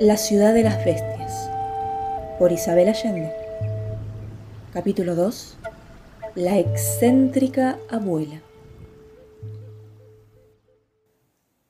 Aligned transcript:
La 0.00 0.18
ciudad 0.18 0.52
de 0.52 0.62
las 0.62 0.84
bestias 0.84 1.50
por 2.38 2.52
Isabel 2.52 2.88
Allende. 2.88 3.32
Capítulo 4.74 5.14
2. 5.14 5.56
La 6.34 6.58
excéntrica 6.58 7.78
abuela. 7.88 8.42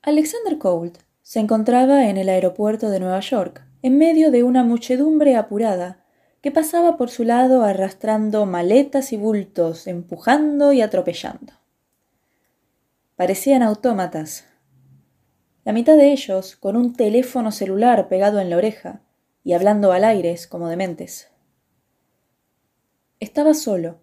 Alexander 0.03 0.59
Colt 0.59 0.99
se 1.23 1.39
encontraba 1.39 2.09
en 2.09 2.17
el 2.17 2.29
aeropuerto 2.29 2.91
de 2.91 2.99
Nueva 2.99 3.21
York, 3.21 3.65
en 3.83 3.97
medio 3.97 4.33
de 4.33 4.43
una 4.43 4.65
muchedumbre 4.65 5.37
apurada 5.37 6.05
que 6.41 6.51
pasaba 6.51 6.97
por 6.97 7.11
su 7.11 7.23
lado 7.23 7.63
arrastrando 7.63 8.45
maletas 8.45 9.13
y 9.13 9.17
bultos, 9.17 9.87
empujando 9.87 10.73
y 10.73 10.81
atropellando. 10.81 11.53
Parecían 13.15 13.63
autómatas, 13.63 14.47
la 15.67 15.73
mitad 15.73 15.97
de 15.97 16.13
ellos 16.13 16.55
con 16.55 16.77
un 16.77 16.95
teléfono 16.95 17.51
celular 17.51 18.07
pegado 18.09 18.39
en 18.39 18.51
la 18.51 18.57
oreja 18.57 19.01
y 19.43 19.53
hablando 19.53 19.91
al 19.91 20.05
aire 20.05 20.37
como 20.49 20.69
dementes. 20.69 21.29
Estaba 23.19 23.53
solo, 23.53 23.99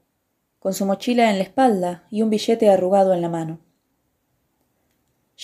con 0.59 0.73
su 0.73 0.85
mochila 0.85 1.31
en 1.31 1.37
la 1.37 1.45
espalda 1.45 2.05
y 2.11 2.21
un 2.21 2.29
billete 2.29 2.69
arrugado 2.69 3.13
en 3.13 3.21
la 3.21 3.29
mano. 3.29 3.61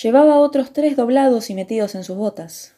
Llevaba 0.03 0.41
otros 0.41 0.73
tres 0.73 0.97
doblados 0.97 1.49
y 1.49 1.53
metidos 1.53 1.95
en 1.95 2.03
sus 2.03 2.17
botas. 2.17 2.75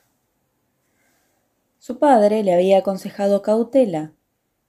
Su 1.79 1.97
padre 1.97 2.43
le 2.43 2.53
había 2.53 2.77
aconsejado 2.77 3.41
cautela, 3.41 4.13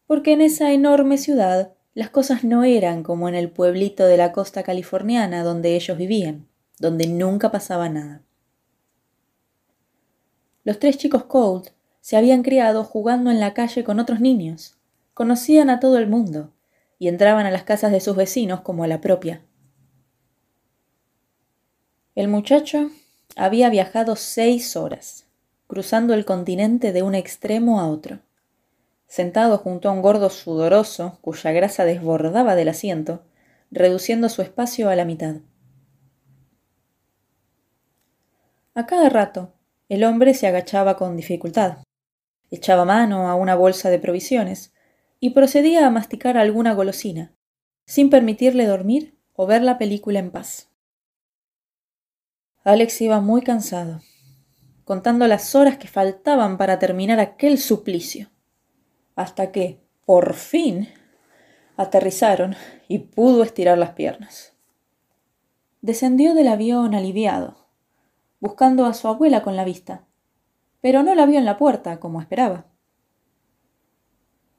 porque 0.06 0.32
en 0.32 0.40
esa 0.40 0.72
enorme 0.72 1.18
ciudad 1.18 1.74
las 1.92 2.08
cosas 2.08 2.42
no 2.42 2.64
eran 2.64 3.02
como 3.02 3.28
en 3.28 3.34
el 3.34 3.50
pueblito 3.50 4.06
de 4.06 4.16
la 4.16 4.32
costa 4.32 4.62
californiana 4.62 5.44
donde 5.44 5.76
ellos 5.76 5.98
vivían, 5.98 6.48
donde 6.78 7.06
nunca 7.06 7.50
pasaba 7.50 7.90
nada. 7.90 8.22
Los 10.64 10.78
tres 10.78 10.96
chicos 10.96 11.24
Colt 11.24 11.70
se 12.00 12.16
habían 12.16 12.42
criado 12.42 12.84
jugando 12.84 13.30
en 13.30 13.40
la 13.40 13.54
calle 13.54 13.82
con 13.82 13.98
otros 13.98 14.20
niños, 14.20 14.76
conocían 15.14 15.70
a 15.70 15.80
todo 15.80 15.98
el 15.98 16.08
mundo 16.08 16.52
y 16.98 17.08
entraban 17.08 17.46
a 17.46 17.50
las 17.50 17.64
casas 17.64 17.90
de 17.90 18.00
sus 18.00 18.14
vecinos 18.14 18.60
como 18.60 18.84
a 18.84 18.86
la 18.86 19.00
propia. 19.00 19.42
El 22.14 22.28
muchacho 22.28 22.90
había 23.34 23.70
viajado 23.70 24.14
seis 24.14 24.76
horas, 24.76 25.26
cruzando 25.66 26.14
el 26.14 26.24
continente 26.24 26.92
de 26.92 27.02
un 27.02 27.14
extremo 27.14 27.80
a 27.80 27.88
otro. 27.88 28.20
Sentado 29.06 29.58
junto 29.58 29.88
a 29.88 29.92
un 29.92 30.02
gordo 30.02 30.30
sudoroso 30.30 31.18
cuya 31.22 31.50
grasa 31.52 31.84
desbordaba 31.84 32.54
del 32.54 32.68
asiento, 32.68 33.22
reduciendo 33.70 34.28
su 34.28 34.42
espacio 34.42 34.90
a 34.90 34.96
la 34.96 35.04
mitad. 35.04 35.36
A 38.74 38.86
cada 38.86 39.08
rato 39.08 39.52
el 39.92 40.04
hombre 40.04 40.32
se 40.32 40.46
agachaba 40.46 40.96
con 40.96 41.18
dificultad, 41.18 41.84
echaba 42.50 42.86
mano 42.86 43.28
a 43.28 43.34
una 43.34 43.54
bolsa 43.54 43.90
de 43.90 43.98
provisiones 43.98 44.72
y 45.20 45.30
procedía 45.30 45.86
a 45.86 45.90
masticar 45.90 46.38
alguna 46.38 46.72
golosina, 46.72 47.34
sin 47.84 48.08
permitirle 48.08 48.64
dormir 48.64 49.18
o 49.34 49.46
ver 49.46 49.60
la 49.60 49.76
película 49.76 50.18
en 50.18 50.30
paz. 50.30 50.70
Alex 52.64 53.02
iba 53.02 53.20
muy 53.20 53.42
cansado, 53.42 54.00
contando 54.84 55.26
las 55.26 55.54
horas 55.54 55.76
que 55.76 55.88
faltaban 55.88 56.56
para 56.56 56.78
terminar 56.78 57.20
aquel 57.20 57.58
suplicio, 57.58 58.30
hasta 59.14 59.52
que, 59.52 59.78
por 60.06 60.32
fin, 60.32 60.88
aterrizaron 61.76 62.56
y 62.88 63.00
pudo 63.00 63.42
estirar 63.42 63.76
las 63.76 63.90
piernas. 63.90 64.54
Descendió 65.82 66.32
del 66.32 66.48
avión 66.48 66.94
aliviado, 66.94 67.61
buscando 68.42 68.86
a 68.86 68.92
su 68.92 69.06
abuela 69.06 69.40
con 69.40 69.54
la 69.54 69.62
vista, 69.62 70.04
pero 70.80 71.04
no 71.04 71.14
la 71.14 71.26
vio 71.26 71.38
en 71.38 71.44
la 71.44 71.56
puerta, 71.56 72.00
como 72.00 72.20
esperaba. 72.20 72.66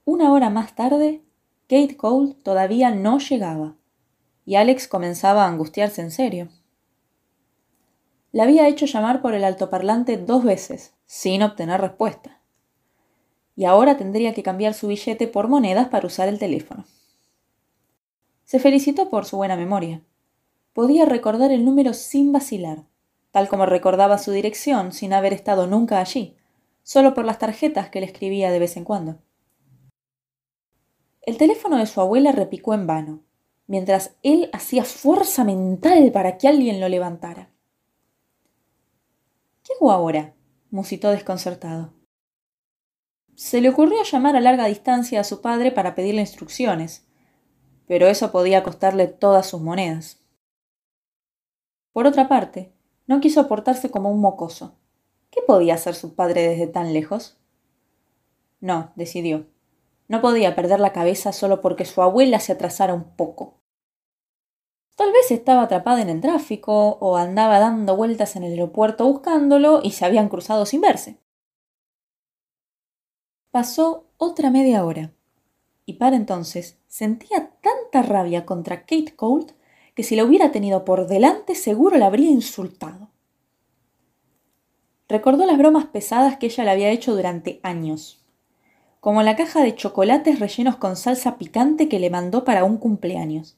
Una 0.06 0.32
hora 0.32 0.50
más 0.50 0.74
tarde, 0.74 1.22
Kate 1.68 1.98
Cole 1.98 2.34
todavía 2.44 2.92
no 2.92 3.20
llegaba, 3.20 3.76
y 4.46 4.56
Alex 4.56 4.88
comenzaba 4.88 5.44
a 5.44 5.50
angustiarse 5.50 6.02
en 6.02 6.12
serio. 6.12 6.48
La 8.32 8.44
había 8.44 8.70
hecho 8.70 8.86
llamar 8.86 9.22
por 9.22 9.34
el 9.34 9.44
altoparlante 9.44 10.16
dos 10.16 10.46
veces, 10.46 10.94
sin 11.06 11.44
obtener 11.44 11.82
respuesta. 11.82 12.40
Y 13.58 13.66
ahora 13.66 13.98
tendría 13.98 14.34
que 14.34 14.44
cambiar 14.44 14.76
su 14.76 14.88
billete 14.88 15.28
por 15.28 15.50
monedas 15.50 15.90
para 15.90 16.08
usar 16.08 16.30
el 16.30 16.40
teléfono. 16.40 16.86
Se 18.46 18.60
felicitó 18.60 19.10
por 19.10 19.26
su 19.26 19.36
buena 19.36 19.58
memoria. 19.58 20.02
Podía 20.72 21.04
recordar 21.04 21.52
el 21.52 21.66
número 21.66 21.94
sin 21.94 22.32
vacilar 22.32 22.86
tal 23.34 23.50
como 23.50 23.66
recordaba 23.66 24.20
su 24.20 24.32
dirección 24.32 24.94
sin 24.94 25.12
haber 25.12 25.34
estado 25.34 25.66
nunca 25.66 26.00
allí, 26.00 26.38
solo 26.84 27.16
por 27.16 27.26
las 27.26 27.40
tarjetas 27.40 27.90
que 27.90 28.00
le 28.00 28.06
escribía 28.06 28.52
de 28.52 28.60
vez 28.60 28.78
en 28.78 28.84
cuando. 28.84 29.18
El 31.24 31.38
teléfono 31.38 31.78
de 31.78 31.88
su 31.88 32.00
abuela 32.00 32.32
repicó 32.32 32.76
en 32.76 32.86
vano, 32.86 33.24
mientras 33.66 34.16
él 34.22 34.52
hacía 34.54 34.84
fuerza 34.84 35.44
mental 35.44 36.12
para 36.12 36.38
que 36.38 36.48
alguien 36.48 36.80
lo 36.80 36.88
levantara. 36.88 37.50
¿Qué 39.64 39.74
hago 39.80 39.92
ahora? 39.92 40.36
musitó 40.70 41.10
desconcertado. 41.10 41.92
Se 43.34 43.62
le 43.62 43.70
ocurrió 43.70 44.04
llamar 44.04 44.36
a 44.36 44.42
larga 44.42 44.68
distancia 44.68 45.22
a 45.22 45.24
su 45.24 45.42
padre 45.42 45.72
para 45.72 45.96
pedirle 45.96 46.22
instrucciones, 46.22 47.08
pero 47.88 48.08
eso 48.08 48.32
podía 48.32 48.62
costarle 48.62 49.08
todas 49.08 49.48
sus 49.48 49.60
monedas. 49.60 50.20
Por 51.94 52.06
otra 52.06 52.28
parte, 52.28 52.73
no 53.08 53.20
quiso 53.20 53.48
portarse 53.48 53.90
como 53.90 54.12
un 54.12 54.22
mocoso. 54.22 54.76
¿Qué 55.30 55.42
podía 55.46 55.74
hacer 55.74 55.96
su 55.96 56.16
padre 56.16 56.48
desde 56.48 56.68
tan 56.68 56.94
lejos? 56.94 57.38
No, 58.60 58.92
decidió. 58.96 59.48
No 60.08 60.22
podía 60.22 60.56
perder 60.56 60.80
la 60.80 60.94
cabeza 60.94 61.34
solo 61.34 61.62
porque 61.62 61.86
su 61.86 62.02
abuela 62.02 62.40
se 62.40 62.52
atrasara 62.54 62.94
un 62.94 63.16
poco. 63.16 63.60
Tal 64.96 65.12
vez 65.12 65.32
estaba 65.32 65.64
atrapada 65.64 66.02
en 66.02 66.10
el 66.10 66.22
tráfico 66.22 66.98
o 67.00 67.18
andaba 67.18 67.60
dando 67.60 67.96
vueltas 67.96 68.36
en 68.36 68.44
el 68.44 68.52
aeropuerto 68.52 69.06
buscándolo 69.06 69.82
y 69.84 69.92
se 69.92 70.06
habían 70.06 70.30
cruzado 70.30 70.66
sin 70.66 70.82
verse. 70.82 71.20
Pasó 73.50 74.06
otra 74.18 74.50
media 74.50 74.86
hora 74.86 75.14
y 75.86 75.94
para 75.94 76.16
entonces 76.16 76.78
sentía 76.88 77.52
tanta 77.62 78.02
rabia 78.02 78.46
contra 78.46 78.82
Kate 78.82 79.16
Colt 79.16 79.54
que 79.96 80.04
si 80.04 80.16
la 80.16 80.24
hubiera 80.24 80.52
tenido 80.52 80.86
por 80.86 81.08
delante 81.08 81.56
seguro 81.56 81.98
la 81.98 82.08
habría 82.08 82.30
insultado. 82.30 83.10
Recordó 85.08 85.46
las 85.46 85.58
bromas 85.58 85.86
pesadas 85.86 86.38
que 86.38 86.48
ella 86.48 86.64
le 86.64 86.72
había 86.72 86.90
hecho 86.90 87.16
durante 87.16 87.60
años, 87.64 88.22
como 89.00 89.22
la 89.22 89.36
caja 89.36 89.62
de 89.62 89.76
chocolates 89.76 90.40
rellenos 90.40 90.78
con 90.78 90.96
salsa 90.96 91.38
picante 91.38 91.90
que 91.90 92.00
le 92.00 92.10
mandó 92.10 92.44
para 92.44 92.64
un 92.64 92.78
cumpleaños. 92.78 93.58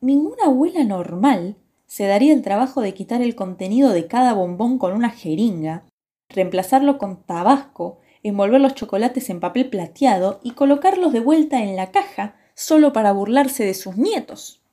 Ninguna 0.00 0.46
abuela 0.46 0.84
normal 0.84 1.56
se 1.86 2.06
daría 2.06 2.32
el 2.32 2.42
trabajo 2.42 2.80
de 2.80 2.94
quitar 2.94 3.22
el 3.22 3.36
contenido 3.36 3.90
de 3.90 4.06
cada 4.06 4.32
bombón 4.32 4.78
con 4.78 4.92
una 4.92 5.10
jeringa, 5.10 5.84
reemplazarlo 6.28 6.98
con 6.98 7.22
tabasco, 7.22 7.98
envolver 8.22 8.60
los 8.60 8.74
chocolates 8.74 9.30
en 9.30 9.38
papel 9.38 9.70
plateado 9.70 10.40
y 10.42 10.52
colocarlos 10.52 11.12
de 11.12 11.20
vuelta 11.20 11.62
en 11.62 11.76
la 11.76 11.92
caja 11.92 12.34
solo 12.54 12.92
para 12.92 13.12
burlarse 13.12 13.64
de 13.64 13.74
sus 13.74 13.96
nietos. 13.96 14.65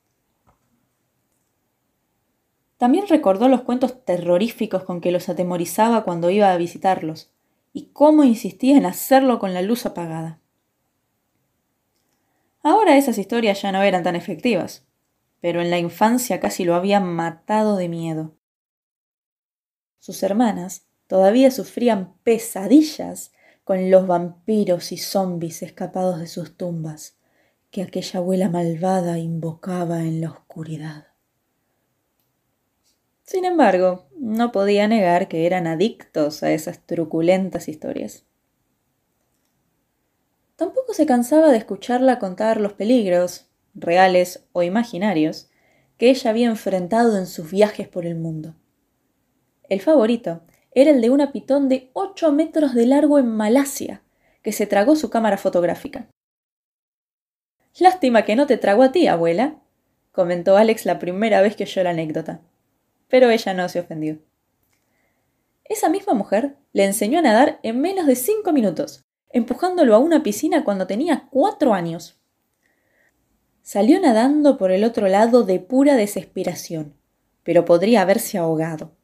También 2.78 3.06
recordó 3.08 3.48
los 3.48 3.62
cuentos 3.62 4.04
terroríficos 4.04 4.84
con 4.84 5.00
que 5.00 5.12
los 5.12 5.28
atemorizaba 5.28 6.04
cuando 6.04 6.30
iba 6.30 6.52
a 6.52 6.56
visitarlos, 6.56 7.30
y 7.72 7.86
cómo 7.92 8.24
insistía 8.24 8.76
en 8.76 8.86
hacerlo 8.86 9.38
con 9.38 9.54
la 9.54 9.62
luz 9.62 9.86
apagada. 9.86 10.40
Ahora 12.62 12.96
esas 12.96 13.18
historias 13.18 13.60
ya 13.60 13.72
no 13.72 13.82
eran 13.82 14.02
tan 14.02 14.16
efectivas, 14.16 14.86
pero 15.40 15.60
en 15.60 15.70
la 15.70 15.78
infancia 15.78 16.40
casi 16.40 16.64
lo 16.64 16.74
habían 16.74 17.04
matado 17.04 17.76
de 17.76 17.88
miedo. 17.88 18.34
Sus 19.98 20.22
hermanas 20.22 20.86
todavía 21.06 21.50
sufrían 21.50 22.14
pesadillas 22.22 23.32
con 23.64 23.90
los 23.90 24.06
vampiros 24.06 24.92
y 24.92 24.98
zombis 24.98 25.62
escapados 25.62 26.18
de 26.20 26.26
sus 26.26 26.56
tumbas 26.56 27.18
que 27.70 27.82
aquella 27.82 28.20
abuela 28.20 28.48
malvada 28.48 29.18
invocaba 29.18 30.00
en 30.00 30.20
la 30.20 30.30
oscuridad. 30.30 31.13
Sin 33.24 33.46
embargo, 33.46 34.06
no 34.18 34.52
podía 34.52 34.86
negar 34.86 35.28
que 35.28 35.46
eran 35.46 35.66
adictos 35.66 36.42
a 36.42 36.52
esas 36.52 36.80
truculentas 36.80 37.68
historias. 37.68 38.26
Tampoco 40.56 40.92
se 40.92 41.06
cansaba 41.06 41.50
de 41.50 41.56
escucharla 41.56 42.18
contar 42.18 42.60
los 42.60 42.74
peligros, 42.74 43.46
reales 43.74 44.46
o 44.52 44.62
imaginarios, 44.62 45.48
que 45.96 46.10
ella 46.10 46.30
había 46.30 46.48
enfrentado 46.48 47.16
en 47.16 47.26
sus 47.26 47.50
viajes 47.50 47.88
por 47.88 48.04
el 48.04 48.14
mundo. 48.14 48.54
El 49.70 49.80
favorito 49.80 50.42
era 50.72 50.90
el 50.90 51.00
de 51.00 51.08
una 51.08 51.32
pitón 51.32 51.70
de 51.70 51.90
ocho 51.94 52.30
metros 52.30 52.74
de 52.74 52.86
largo 52.86 53.18
en 53.18 53.28
Malasia, 53.28 54.02
que 54.42 54.52
se 54.52 54.66
tragó 54.66 54.96
su 54.96 55.08
cámara 55.08 55.38
fotográfica. 55.38 56.08
Lástima 57.78 58.26
que 58.26 58.36
no 58.36 58.46
te 58.46 58.58
tragó 58.58 58.82
a 58.82 58.92
ti, 58.92 59.06
abuela, 59.06 59.62
comentó 60.12 60.58
Alex 60.58 60.84
la 60.84 60.98
primera 60.98 61.40
vez 61.40 61.56
que 61.56 61.64
oyó 61.64 61.82
la 61.82 61.90
anécdota 61.90 62.42
pero 63.14 63.30
ella 63.30 63.54
no 63.54 63.68
se 63.68 63.78
ofendió. 63.78 64.18
esa 65.62 65.88
misma 65.88 66.14
mujer 66.14 66.56
le 66.72 66.84
enseñó 66.84 67.20
a 67.20 67.22
nadar 67.22 67.60
en 67.62 67.80
menos 67.80 68.08
de 68.08 68.16
cinco 68.16 68.52
minutos, 68.52 69.04
empujándolo 69.30 69.94
a 69.94 69.98
una 69.98 70.24
piscina 70.24 70.64
cuando 70.64 70.88
tenía 70.88 71.28
cuatro 71.30 71.74
años. 71.74 72.18
Salió 73.62 74.00
nadando 74.00 74.58
por 74.58 74.72
el 74.72 74.82
otro 74.82 75.06
lado 75.06 75.44
de 75.44 75.60
pura 75.60 75.94
desesperación, 75.94 76.96
pero 77.44 77.64
podría 77.64 78.02
haberse 78.02 78.36
ahogado. 78.36 78.96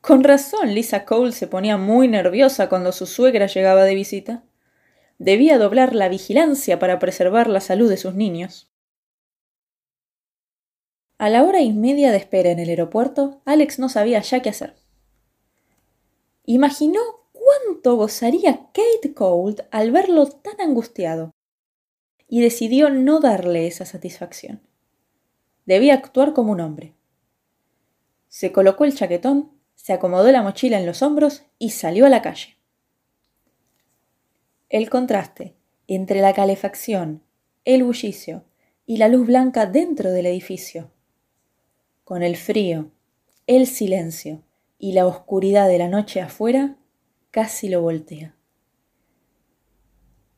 Con 0.00 0.24
razón, 0.24 0.74
Lisa 0.74 1.04
Cole 1.04 1.30
se 1.30 1.46
ponía 1.46 1.76
muy 1.76 2.08
nerviosa 2.08 2.68
cuando 2.68 2.90
su 2.90 3.06
suegra 3.06 3.46
llegaba 3.46 3.84
de 3.84 3.94
visita. 3.94 4.42
Debía 5.20 5.56
doblar 5.56 5.94
la 5.94 6.08
vigilancia 6.08 6.80
para 6.80 6.98
preservar 6.98 7.46
la 7.46 7.60
salud 7.60 7.88
de 7.88 7.96
sus 7.96 8.16
niños. 8.16 8.69
A 11.20 11.28
la 11.28 11.44
hora 11.44 11.60
y 11.60 11.74
media 11.74 12.12
de 12.12 12.16
espera 12.16 12.50
en 12.50 12.58
el 12.60 12.70
aeropuerto, 12.70 13.42
Alex 13.44 13.78
no 13.78 13.90
sabía 13.90 14.22
ya 14.22 14.40
qué 14.40 14.48
hacer. 14.48 14.74
Imaginó 16.46 17.00
cuánto 17.32 17.96
gozaría 17.96 18.70
Kate 18.72 19.12
Cold 19.12 19.60
al 19.70 19.90
verlo 19.90 20.24
tan 20.30 20.58
angustiado, 20.62 21.30
y 22.26 22.40
decidió 22.40 22.88
no 22.88 23.20
darle 23.20 23.66
esa 23.66 23.84
satisfacción. 23.84 24.62
Debía 25.66 25.92
actuar 25.92 26.32
como 26.32 26.52
un 26.52 26.60
hombre. 26.60 26.94
Se 28.28 28.50
colocó 28.50 28.86
el 28.86 28.94
chaquetón 28.94 29.50
se 29.74 29.92
acomodó 29.92 30.32
la 30.32 30.42
mochila 30.42 30.78
en 30.78 30.86
los 30.86 31.02
hombros 31.02 31.42
y 31.58 31.72
salió 31.72 32.06
a 32.06 32.08
la 32.08 32.22
calle. 32.22 32.56
El 34.70 34.88
contraste 34.88 35.54
entre 35.86 36.22
la 36.22 36.32
calefacción, 36.32 37.22
el 37.66 37.84
bullicio 37.84 38.44
y 38.86 38.96
la 38.96 39.08
luz 39.08 39.26
blanca 39.26 39.66
dentro 39.66 40.12
del 40.12 40.24
edificio, 40.24 40.90
con 42.10 42.24
el 42.24 42.36
frío, 42.36 42.90
el 43.46 43.68
silencio 43.68 44.42
y 44.80 44.94
la 44.94 45.06
oscuridad 45.06 45.68
de 45.68 45.78
la 45.78 45.86
noche 45.86 46.20
afuera, 46.20 46.76
casi 47.30 47.68
lo 47.68 47.82
voltea. 47.82 48.34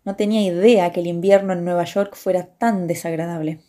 No 0.04 0.14
tenía 0.14 0.42
idea 0.42 0.92
que 0.92 1.00
el 1.00 1.06
invierno 1.06 1.54
en 1.54 1.64
Nueva 1.64 1.84
York 1.84 2.14
fuera 2.14 2.44
tan 2.58 2.86
desagradable. 2.88 3.60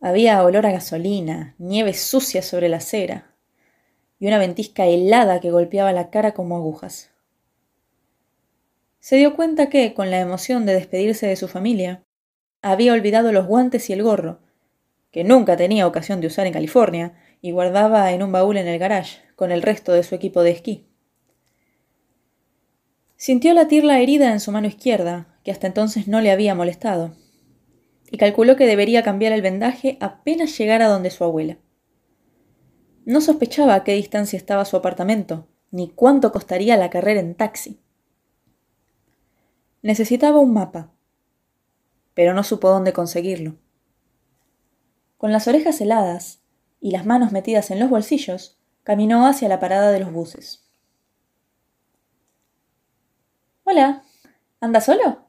Había 0.00 0.42
olor 0.42 0.64
a 0.64 0.72
gasolina, 0.72 1.54
nieve 1.58 1.92
sucia 1.92 2.40
sobre 2.40 2.70
la 2.70 2.78
acera, 2.78 3.34
y 4.18 4.26
una 4.26 4.38
ventisca 4.38 4.86
helada 4.86 5.38
que 5.40 5.50
golpeaba 5.50 5.92
la 5.92 6.08
cara 6.08 6.32
como 6.32 6.56
agujas. 6.56 7.10
Se 9.00 9.16
dio 9.16 9.36
cuenta 9.36 9.68
que, 9.68 9.92
con 9.92 10.10
la 10.10 10.20
emoción 10.20 10.64
de 10.64 10.72
despedirse 10.72 11.26
de 11.26 11.36
su 11.36 11.46
familia, 11.46 12.02
había 12.62 12.94
olvidado 12.94 13.32
los 13.32 13.46
guantes 13.46 13.90
y 13.90 13.92
el 13.92 14.02
gorro, 14.02 14.40
que 15.10 15.24
nunca 15.24 15.56
tenía 15.56 15.86
ocasión 15.86 16.20
de 16.20 16.28
usar 16.28 16.46
en 16.46 16.52
California, 16.52 17.14
y 17.42 17.52
guardaba 17.52 18.12
en 18.12 18.22
un 18.22 18.32
baúl 18.32 18.56
en 18.56 18.68
el 18.68 18.78
garage, 18.78 19.18
con 19.34 19.50
el 19.50 19.62
resto 19.62 19.92
de 19.92 20.02
su 20.02 20.14
equipo 20.14 20.42
de 20.42 20.50
esquí. 20.50 20.86
Sintió 23.16 23.52
latir 23.54 23.84
la 23.84 24.00
herida 24.00 24.32
en 24.32 24.40
su 24.40 24.52
mano 24.52 24.66
izquierda, 24.66 25.38
que 25.44 25.50
hasta 25.50 25.66
entonces 25.66 26.08
no 26.08 26.20
le 26.20 26.30
había 26.30 26.54
molestado, 26.54 27.16
y 28.10 28.18
calculó 28.18 28.56
que 28.56 28.66
debería 28.66 29.02
cambiar 29.02 29.32
el 29.32 29.42
vendaje 29.42 29.96
apenas 30.00 30.56
llegara 30.56 30.88
donde 30.88 31.10
su 31.10 31.24
abuela. 31.24 31.58
No 33.04 33.20
sospechaba 33.20 33.74
a 33.74 33.84
qué 33.84 33.92
distancia 33.92 34.36
estaba 34.36 34.64
su 34.64 34.76
apartamento, 34.76 35.48
ni 35.70 35.88
cuánto 35.90 36.32
costaría 36.32 36.76
la 36.76 36.90
carrera 36.90 37.20
en 37.20 37.34
taxi. 37.34 37.80
Necesitaba 39.82 40.38
un 40.38 40.52
mapa, 40.52 40.92
pero 42.14 42.34
no 42.34 42.42
supo 42.42 42.68
dónde 42.68 42.92
conseguirlo. 42.92 43.56
Con 45.20 45.32
las 45.32 45.46
orejas 45.46 45.78
heladas 45.82 46.40
y 46.80 46.92
las 46.92 47.04
manos 47.04 47.30
metidas 47.30 47.70
en 47.70 47.78
los 47.78 47.90
bolsillos, 47.90 48.58
caminó 48.82 49.26
hacia 49.26 49.50
la 49.50 49.60
parada 49.60 49.92
de 49.92 50.00
los 50.00 50.10
buses. 50.10 50.64
Hola, 53.64 54.02
¿anda 54.60 54.80
solo? 54.80 55.26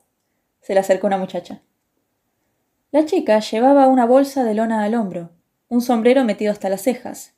se 0.61 0.73
le 0.73 0.79
acercó 0.79 1.07
una 1.07 1.17
muchacha. 1.17 1.61
La 2.91 3.03
chica 3.03 3.39
llevaba 3.41 3.87
una 3.87 4.05
bolsa 4.05 4.45
de 4.45 4.53
lona 4.53 4.83
al 4.83 4.95
hombro, 4.95 5.31
un 5.67 5.81
sombrero 5.81 6.23
metido 6.23 6.53
hasta 6.53 6.69
las 6.69 6.83
cejas 6.83 7.35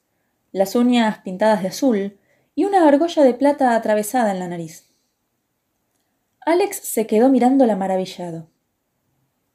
las 0.53 0.75
uñas 0.75 1.17
pintadas 1.23 1.63
de 1.63 1.69
azul 1.69 2.19
y 2.53 2.65
una 2.65 2.87
argolla 2.87 3.23
de 3.23 3.33
plata 3.33 3.75
atravesada 3.75 4.31
en 4.31 4.39
la 4.39 4.47
nariz. 4.47 4.87
Alex 6.45 6.77
se 6.77 7.07
quedó 7.07 7.29
mirándola 7.29 7.75
maravillado. 7.75 8.52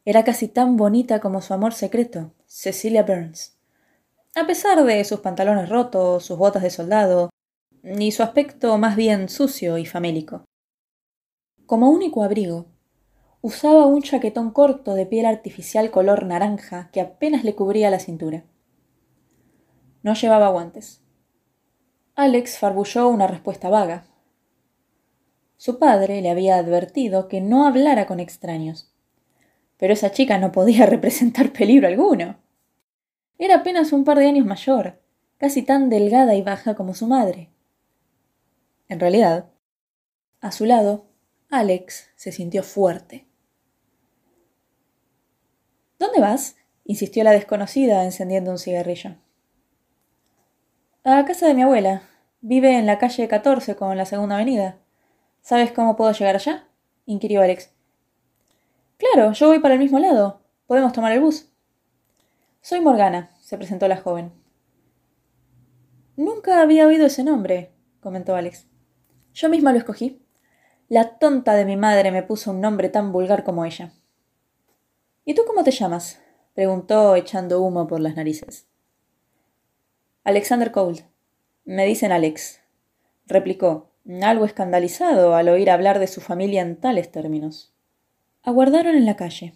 Era 0.08 0.24
casi 0.24 0.48
tan 0.48 0.78
bonita 0.78 1.20
como 1.20 1.42
su 1.42 1.52
amor 1.52 1.74
secreto, 1.74 2.32
Cecilia 2.46 3.02
Burns. 3.02 3.58
A 4.34 4.46
pesar 4.46 4.82
de 4.82 5.04
sus 5.04 5.20
pantalones 5.20 5.68
rotos, 5.68 6.24
sus 6.24 6.38
botas 6.38 6.62
de 6.62 6.70
soldado, 6.70 7.28
y 7.82 8.10
su 8.12 8.22
aspecto 8.22 8.78
más 8.78 8.96
bien 8.96 9.28
sucio 9.28 9.76
y 9.76 9.84
famélico. 9.84 10.46
Como 11.66 11.90
único 11.90 12.24
abrigo, 12.24 12.68
usaba 13.42 13.84
un 13.84 14.00
chaquetón 14.00 14.50
corto 14.50 14.94
de 14.94 15.04
piel 15.04 15.26
artificial 15.26 15.90
color 15.90 16.24
naranja 16.24 16.88
que 16.90 17.02
apenas 17.02 17.44
le 17.44 17.54
cubría 17.54 17.90
la 17.90 17.98
cintura. 17.98 18.44
No 20.02 20.14
llevaba 20.14 20.48
guantes. 20.48 21.02
Alex 22.14 22.56
farbulló 22.56 23.08
una 23.08 23.26
respuesta 23.26 23.68
vaga. 23.68 24.06
Su 25.58 25.78
padre 25.78 26.22
le 26.22 26.30
había 26.30 26.56
advertido 26.56 27.28
que 27.28 27.42
no 27.42 27.66
hablara 27.66 28.06
con 28.06 28.20
extraños. 28.20 28.94
Pero 29.78 29.94
esa 29.94 30.10
chica 30.10 30.38
no 30.38 30.52
podía 30.52 30.86
representar 30.86 31.52
peligro 31.52 31.88
alguno. 31.88 32.36
Era 33.38 33.56
apenas 33.56 33.92
un 33.92 34.04
par 34.04 34.18
de 34.18 34.26
años 34.26 34.44
mayor, 34.44 35.00
casi 35.38 35.62
tan 35.62 35.88
delgada 35.88 36.34
y 36.34 36.42
baja 36.42 36.74
como 36.74 36.94
su 36.94 37.06
madre. 37.06 37.50
En 38.88 39.00
realidad, 39.00 39.50
a 40.40 40.52
su 40.52 40.66
lado, 40.66 41.06
Alex 41.50 42.10
se 42.16 42.32
sintió 42.32 42.62
fuerte. 42.62 43.26
¿Dónde 45.98 46.20
vas? 46.20 46.56
insistió 46.84 47.22
la 47.24 47.32
desconocida 47.32 48.04
encendiendo 48.04 48.50
un 48.50 48.58
cigarrillo. 48.58 49.16
A 51.04 51.24
casa 51.24 51.46
de 51.46 51.54
mi 51.54 51.62
abuela. 51.62 52.02
Vive 52.40 52.78
en 52.78 52.86
la 52.86 52.98
calle 52.98 53.26
14 53.28 53.76
con 53.76 53.96
la 53.96 54.04
segunda 54.04 54.36
avenida. 54.36 54.78
¿Sabes 55.40 55.72
cómo 55.72 55.96
puedo 55.96 56.12
llegar 56.12 56.36
allá? 56.36 56.68
inquirió 57.06 57.40
Alex. 57.42 57.70
Claro, 58.98 59.32
yo 59.32 59.46
voy 59.46 59.60
para 59.60 59.74
el 59.74 59.80
mismo 59.80 60.00
lado. 60.00 60.42
Podemos 60.66 60.92
tomar 60.92 61.12
el 61.12 61.20
bus. 61.20 61.48
Soy 62.60 62.80
Morgana, 62.80 63.30
se 63.40 63.56
presentó 63.56 63.86
la 63.86 63.96
joven. 63.96 64.32
Nunca 66.16 66.60
había 66.60 66.86
oído 66.86 67.06
ese 67.06 67.22
nombre, 67.22 67.70
comentó 68.00 68.34
Alex. 68.34 68.66
Yo 69.32 69.48
misma 69.48 69.72
lo 69.72 69.78
escogí. 69.78 70.20
La 70.88 71.18
tonta 71.18 71.54
de 71.54 71.64
mi 71.64 71.76
madre 71.76 72.10
me 72.10 72.24
puso 72.24 72.50
un 72.50 72.60
nombre 72.60 72.88
tan 72.88 73.12
vulgar 73.12 73.44
como 73.44 73.64
ella. 73.64 73.92
¿Y 75.24 75.34
tú 75.34 75.42
cómo 75.46 75.62
te 75.62 75.70
llamas? 75.70 76.20
preguntó 76.54 77.14
echando 77.14 77.62
humo 77.62 77.86
por 77.86 78.00
las 78.00 78.16
narices. 78.16 78.66
Alexander 80.24 80.72
Cole. 80.72 81.04
Me 81.64 81.86
dicen 81.86 82.10
Alex, 82.10 82.60
replicó, 83.26 83.92
algo 84.22 84.44
escandalizado 84.44 85.36
al 85.36 85.48
oír 85.50 85.70
hablar 85.70 86.00
de 86.00 86.08
su 86.08 86.20
familia 86.20 86.62
en 86.62 86.76
tales 86.76 87.12
términos. 87.12 87.72
Aguardaron 88.48 88.96
en 88.96 89.04
la 89.04 89.14
calle, 89.14 89.52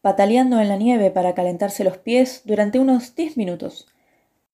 pataleando 0.00 0.58
en 0.58 0.70
la 0.70 0.78
nieve 0.78 1.10
para 1.10 1.34
calentarse 1.34 1.84
los 1.84 1.98
pies 1.98 2.40
durante 2.46 2.78
unos 2.78 3.14
diez 3.14 3.36
minutos, 3.36 3.88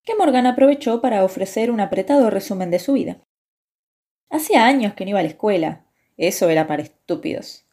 que 0.03 0.17
Morgan 0.17 0.47
aprovechó 0.47 1.01
para 1.01 1.23
ofrecer 1.23 1.71
un 1.71 1.79
apretado 1.79 2.29
resumen 2.29 2.73
de 2.73 2.81
su 2.81 2.95
vida. 2.95 3.19
Hacía 4.31 4.67
años 4.67 4.95
que 4.95 5.05
no 5.05 5.11
iba 5.11 5.21
a 5.21 5.23
la 5.23 5.29
escuela, 5.29 5.85
eso 6.17 6.51
era 6.51 6.67
para 6.67 6.83
estúpidos. 6.83 7.65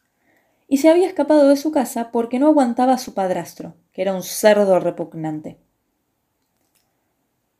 Y 0.68 0.76
se 0.76 0.88
había 0.88 1.08
escapado 1.08 1.48
de 1.48 1.56
su 1.56 1.72
casa 1.72 2.12
porque 2.12 2.38
no 2.38 2.46
aguantaba 2.46 2.92
a 2.92 2.98
su 2.98 3.12
padrastro, 3.12 3.74
que 3.90 4.02
era 4.02 4.14
un 4.14 4.22
cerdo 4.22 4.78
repugnante. 4.78 5.58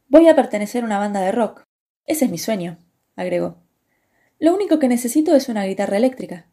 Voy 0.06 0.28
a 0.28 0.36
pertenecer 0.36 0.84
a 0.84 0.86
una 0.86 1.00
banda 1.00 1.20
de 1.20 1.32
rock. 1.32 1.64
Ese 2.06 2.26
es 2.26 2.30
mi 2.30 2.38
sueño, 2.38 2.78
agregó. 3.16 3.56
Lo 4.38 4.54
único 4.54 4.78
que 4.78 4.86
necesito 4.86 5.34
es 5.34 5.48
una 5.48 5.64
guitarra 5.64 5.96
eléctrica. 5.96 6.49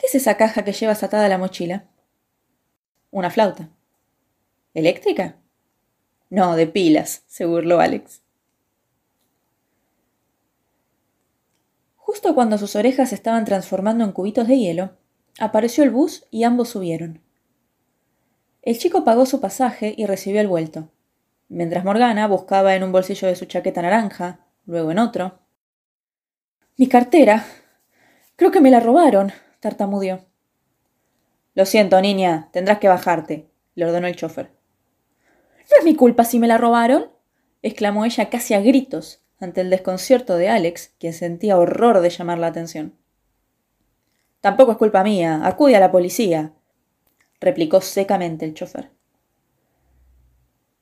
¿Qué 0.00 0.06
es 0.06 0.14
esa 0.16 0.36
caja 0.36 0.64
que 0.64 0.72
llevas 0.72 1.02
atada 1.02 1.26
a 1.26 1.28
la 1.28 1.38
mochila? 1.38 1.84
Una 3.10 3.30
flauta. 3.30 3.68
¿Eléctrica? 4.74 5.36
No, 6.30 6.56
de 6.56 6.66
pilas, 6.66 7.22
se 7.28 7.44
burló 7.44 7.78
Alex. 7.78 8.22
Justo 11.96 12.34
cuando 12.34 12.58
sus 12.58 12.74
orejas 12.74 13.10
se 13.10 13.14
estaban 13.14 13.44
transformando 13.44 14.02
en 14.02 14.12
cubitos 14.12 14.48
de 14.48 14.58
hielo, 14.58 14.96
apareció 15.38 15.84
el 15.84 15.90
bus 15.90 16.26
y 16.30 16.42
ambos 16.42 16.70
subieron. 16.70 17.22
El 18.62 18.78
chico 18.78 19.04
pagó 19.04 19.26
su 19.26 19.40
pasaje 19.40 19.94
y 19.96 20.06
recibió 20.06 20.40
el 20.40 20.48
vuelto 20.48 20.90
mientras 21.50 21.84
Morgana 21.84 22.26
buscaba 22.28 22.74
en 22.74 22.82
un 22.82 22.92
bolsillo 22.92 23.28
de 23.28 23.36
su 23.36 23.44
chaqueta 23.44 23.82
naranja, 23.82 24.46
luego 24.64 24.92
en 24.92 24.98
otro. 24.98 25.40
Mi 26.78 26.88
cartera. 26.88 27.44
Creo 28.36 28.50
que 28.50 28.60
me 28.60 28.70
la 28.70 28.80
robaron, 28.80 29.32
tartamudeó. 29.60 30.24
Lo 31.54 31.66
siento, 31.66 32.00
niña, 32.00 32.48
tendrás 32.52 32.78
que 32.78 32.88
bajarte, 32.88 33.48
le 33.74 33.84
ordenó 33.84 34.06
el 34.06 34.16
chofer. 34.16 34.50
No 35.70 35.78
es 35.78 35.84
mi 35.84 35.94
culpa 35.94 36.24
si 36.24 36.38
me 36.38 36.48
la 36.48 36.58
robaron. 36.58 37.10
exclamó 37.62 38.04
ella 38.04 38.30
casi 38.30 38.54
a 38.54 38.60
gritos 38.60 39.20
ante 39.38 39.60
el 39.60 39.70
desconcierto 39.70 40.36
de 40.36 40.48
Alex, 40.48 40.94
quien 40.98 41.12
sentía 41.12 41.58
horror 41.58 42.00
de 42.00 42.10
llamar 42.10 42.38
la 42.38 42.48
atención. 42.48 42.94
Tampoco 44.40 44.72
es 44.72 44.78
culpa 44.78 45.02
mía. 45.02 45.40
Acude 45.44 45.76
a 45.76 45.80
la 45.80 45.92
policía, 45.92 46.52
replicó 47.40 47.80
secamente 47.80 48.44
el 48.44 48.54
chofer. 48.54 48.90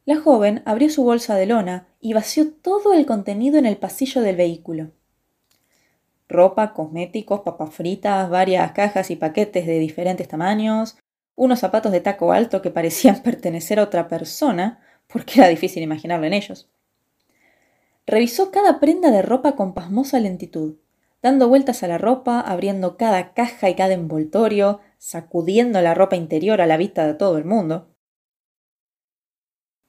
La 0.04 0.20
joven 0.20 0.62
abrió 0.64 0.88
su 0.88 1.04
bolsa 1.04 1.34
de 1.34 1.46
lona 1.46 1.88
y 2.00 2.14
vació 2.14 2.50
todo 2.50 2.94
el 2.94 3.04
contenido 3.04 3.58
en 3.58 3.66
el 3.66 3.76
pasillo 3.76 4.22
del 4.22 4.36
vehículo. 4.36 4.92
Ropa, 6.28 6.74
cosméticos, 6.74 7.40
papas 7.40 7.74
fritas, 7.74 8.28
varias 8.28 8.72
cajas 8.72 9.10
y 9.10 9.16
paquetes 9.16 9.66
de 9.66 9.78
diferentes 9.78 10.28
tamaños, 10.28 10.98
unos 11.34 11.60
zapatos 11.60 11.92
de 11.92 12.00
taco 12.00 12.32
alto 12.32 12.60
que 12.62 12.70
parecían 12.70 13.22
pertenecer 13.22 13.78
a 13.78 13.84
otra 13.84 14.08
persona, 14.08 14.80
porque 15.06 15.40
era 15.40 15.48
difícil 15.48 15.82
imaginarlo 15.82 16.26
en 16.26 16.34
ellos. 16.34 16.70
Revisó 18.06 18.50
cada 18.50 18.80
prenda 18.80 19.10
de 19.10 19.22
ropa 19.22 19.54
con 19.54 19.74
pasmosa 19.74 20.18
lentitud, 20.20 20.76
dando 21.22 21.48
vueltas 21.48 21.82
a 21.82 21.88
la 21.88 21.98
ropa, 21.98 22.40
abriendo 22.40 22.96
cada 22.96 23.32
caja 23.34 23.68
y 23.68 23.74
cada 23.74 23.94
envoltorio, 23.94 24.80
sacudiendo 24.98 25.80
la 25.80 25.94
ropa 25.94 26.16
interior 26.16 26.60
a 26.60 26.66
la 26.66 26.76
vista 26.76 27.06
de 27.06 27.14
todo 27.14 27.38
el 27.38 27.44
mundo. 27.44 27.94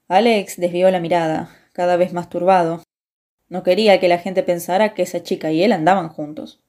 Alex 0.07 0.57
desvió 0.57 0.89
la 0.91 0.99
mirada, 0.99 1.49
cada 1.71 1.95
vez 1.95 2.13
más 2.13 2.29
turbado. 2.29 2.83
No 3.49 3.63
quería 3.63 3.99
que 3.99 4.07
la 4.07 4.19
gente 4.19 4.43
pensara 4.43 4.93
que 4.93 5.01
esa 5.01 5.23
chica 5.23 5.51
y 5.51 5.63
él 5.63 5.71
andaban 5.71 6.09
juntos. 6.09 6.61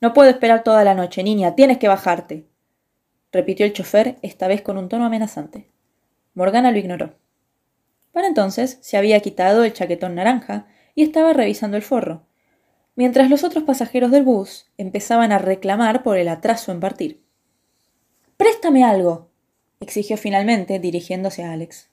No 0.00 0.12
puedo 0.12 0.30
esperar 0.30 0.64
toda 0.64 0.82
la 0.82 0.94
noche, 0.94 1.22
niña. 1.22 1.54
Tienes 1.54 1.78
que 1.78 1.88
bajarte. 1.88 2.46
repitió 3.32 3.64
el 3.64 3.72
chofer, 3.72 4.16
esta 4.22 4.48
vez 4.48 4.60
con 4.60 4.76
un 4.76 4.88
tono 4.88 5.04
amenazante. 5.04 5.68
Morgana 6.34 6.72
lo 6.72 6.78
ignoró. 6.78 7.14
Para 8.12 8.26
entonces 8.26 8.78
se 8.80 8.96
había 8.96 9.20
quitado 9.20 9.62
el 9.62 9.72
chaquetón 9.72 10.16
naranja 10.16 10.66
y 10.94 11.02
estaba 11.02 11.32
revisando 11.32 11.76
el 11.76 11.82
forro, 11.82 12.26
mientras 12.96 13.30
los 13.30 13.44
otros 13.44 13.62
pasajeros 13.64 14.10
del 14.10 14.24
bus 14.24 14.66
empezaban 14.78 15.32
a 15.32 15.38
reclamar 15.38 16.02
por 16.02 16.18
el 16.18 16.28
atraso 16.28 16.72
en 16.72 16.80
partir. 16.80 17.22
Préstame 18.36 18.84
algo, 18.84 19.28
exigió 19.80 20.16
finalmente, 20.16 20.78
dirigiéndose 20.78 21.44
a 21.44 21.52
Alex. 21.52 21.89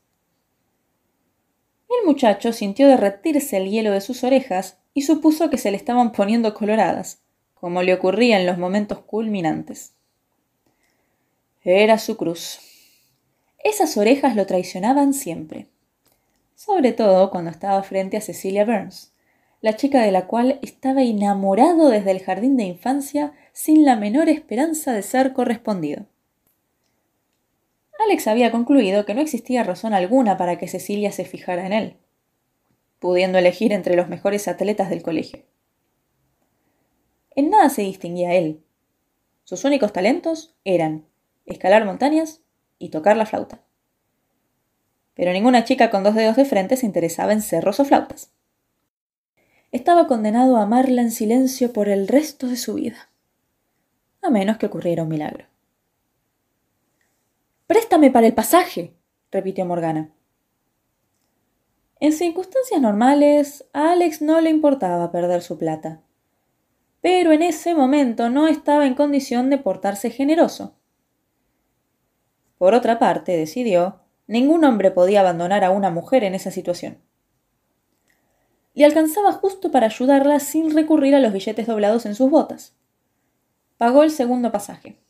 El 1.89 2.05
muchacho 2.05 2.51
sintió 2.53 2.87
derretirse 2.87 3.57
el 3.57 3.69
hielo 3.69 3.91
de 3.91 4.01
sus 4.01 4.23
orejas 4.23 4.77
y 4.93 5.03
supuso 5.03 5.49
que 5.49 5.57
se 5.57 5.71
le 5.71 5.77
estaban 5.77 6.11
poniendo 6.11 6.53
coloradas, 6.53 7.19
como 7.53 7.81
le 7.81 7.93
ocurría 7.93 8.39
en 8.39 8.45
los 8.45 8.57
momentos 8.57 8.99
culminantes. 8.99 9.93
Era 11.63 11.97
su 11.97 12.17
cruz. 12.17 12.59
Esas 13.63 13.97
orejas 13.97 14.35
lo 14.35 14.45
traicionaban 14.45 15.13
siempre, 15.13 15.67
sobre 16.55 16.93
todo 16.93 17.29
cuando 17.29 17.51
estaba 17.51 17.83
frente 17.83 18.17
a 18.17 18.21
Cecilia 18.21 18.65
Burns, 18.65 19.11
la 19.61 19.75
chica 19.75 20.01
de 20.01 20.11
la 20.11 20.27
cual 20.27 20.59
estaba 20.61 21.01
enamorado 21.03 21.89
desde 21.89 22.11
el 22.11 22.23
jardín 22.23 22.57
de 22.57 22.63
infancia 22.63 23.33
sin 23.53 23.85
la 23.85 23.95
menor 23.95 24.29
esperanza 24.29 24.93
de 24.93 25.01
ser 25.01 25.33
correspondido. 25.33 26.05
Alex 27.99 28.27
había 28.27 28.51
concluido 28.51 29.05
que 29.05 29.13
no 29.13 29.21
existía 29.21 29.63
razón 29.63 29.93
alguna 29.93 30.37
para 30.37 30.57
que 30.57 30.67
Cecilia 30.67 31.11
se 31.11 31.25
fijara 31.25 31.65
en 31.65 31.73
él, 31.73 31.97
pudiendo 32.99 33.37
elegir 33.37 33.73
entre 33.73 33.95
los 33.95 34.07
mejores 34.07 34.47
atletas 34.47 34.89
del 34.89 35.01
colegio. 35.01 35.43
En 37.35 37.49
nada 37.49 37.69
se 37.69 37.81
distinguía 37.81 38.33
él. 38.33 38.63
Sus 39.43 39.63
únicos 39.63 39.93
talentos 39.93 40.55
eran 40.63 41.05
escalar 41.45 41.85
montañas 41.85 42.41
y 42.79 42.89
tocar 42.89 43.17
la 43.17 43.25
flauta. 43.25 43.61
Pero 45.13 45.31
ninguna 45.31 45.63
chica 45.63 45.89
con 45.89 46.03
dos 46.03 46.15
dedos 46.15 46.35
de 46.35 46.45
frente 46.45 46.77
se 46.77 46.85
interesaba 46.85 47.33
en 47.33 47.41
cerros 47.41 47.79
o 47.79 47.85
flautas. 47.85 48.31
Estaba 49.71 50.07
condenado 50.07 50.57
a 50.57 50.63
amarla 50.63 51.01
en 51.01 51.11
silencio 51.11 51.73
por 51.73 51.89
el 51.89 52.07
resto 52.07 52.47
de 52.47 52.57
su 52.57 52.75
vida, 52.75 53.09
a 54.21 54.29
menos 54.29 54.57
que 54.57 54.67
ocurriera 54.67 55.03
un 55.03 55.09
milagro. 55.09 55.45
Préstame 57.67 58.11
para 58.11 58.27
el 58.27 58.33
pasaje, 58.33 58.95
repitió 59.29 59.65
Morgana. 59.65 60.13
En 61.99 62.13
circunstancias 62.13 62.79
normales, 62.79 63.65
a 63.73 63.91
Alex 63.91 64.21
no 64.21 64.39
le 64.39 64.49
importaba 64.49 65.11
perder 65.11 65.41
su 65.41 65.57
plata. 65.57 66.01
Pero 67.01 67.33
en 67.33 67.41
ese 67.41 67.75
momento 67.75 68.29
no 68.29 68.47
estaba 68.47 68.87
en 68.87 68.95
condición 68.95 69.49
de 69.49 69.57
portarse 69.57 70.09
generoso. 70.11 70.75
Por 72.57 72.73
otra 72.73 72.99
parte, 72.99 73.35
decidió, 73.35 73.99
ningún 74.27 74.63
hombre 74.63 74.89
podía 74.89 75.19
abandonar 75.19 75.65
a 75.65 75.71
una 75.71 75.89
mujer 75.91 76.23
en 76.23 76.35
esa 76.35 76.51
situación. 76.51 76.99
Y 78.73 78.85
alcanzaba 78.85 79.33
justo 79.33 79.71
para 79.71 79.87
ayudarla 79.87 80.39
sin 80.39 80.73
recurrir 80.73 81.15
a 81.15 81.19
los 81.19 81.33
billetes 81.33 81.67
doblados 81.67 82.05
en 82.05 82.15
sus 82.15 82.29
botas. 82.29 82.77
Pagó 83.77 84.03
el 84.03 84.11
segundo 84.11 84.53
pasaje. 84.53 85.01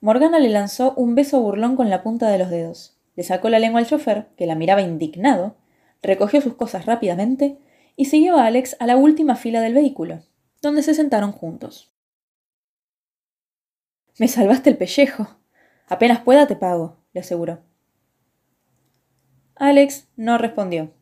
Morgana 0.00 0.38
le 0.38 0.50
lanzó 0.50 0.94
un 0.94 1.14
beso 1.14 1.40
burlón 1.40 1.74
con 1.76 1.90
la 1.90 2.02
punta 2.02 2.28
de 2.28 2.38
los 2.38 2.50
dedos. 2.50 2.98
Le 3.14 3.22
sacó 3.22 3.48
la 3.48 3.58
lengua 3.58 3.80
al 3.80 3.86
chofer, 3.86 4.28
que 4.36 4.46
la 4.46 4.54
miraba 4.54 4.82
indignado, 4.82 5.56
recogió 6.02 6.40
sus 6.40 6.54
cosas 6.54 6.86
rápidamente 6.86 7.58
y 7.96 8.06
siguió 8.06 8.36
a 8.36 8.46
Alex 8.46 8.76
a 8.78 8.86
la 8.86 8.96
última 8.96 9.36
fila 9.36 9.60
del 9.60 9.74
vehículo, 9.74 10.22
donde 10.60 10.82
se 10.82 10.94
sentaron 10.94 11.32
juntos. 11.32 11.92
Me 14.18 14.28
salvaste 14.28 14.70
el 14.70 14.76
pellejo. 14.76 15.38
Apenas 15.88 16.20
pueda 16.20 16.46
te 16.46 16.56
pago, 16.56 16.98
le 17.12 17.20
aseguró. 17.20 17.60
Alex 19.54 20.08
no 20.16 20.36
respondió. 20.36 20.92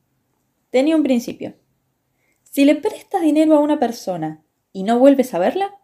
Tenía 0.70 0.96
un 0.96 1.02
principio. 1.02 1.54
Si 2.42 2.64
le 2.64 2.76
prestas 2.76 3.22
dinero 3.22 3.56
a 3.56 3.60
una 3.60 3.80
persona 3.80 4.44
y 4.72 4.84
no 4.84 4.98
vuelves 4.98 5.34
a 5.34 5.38
verla, 5.40 5.74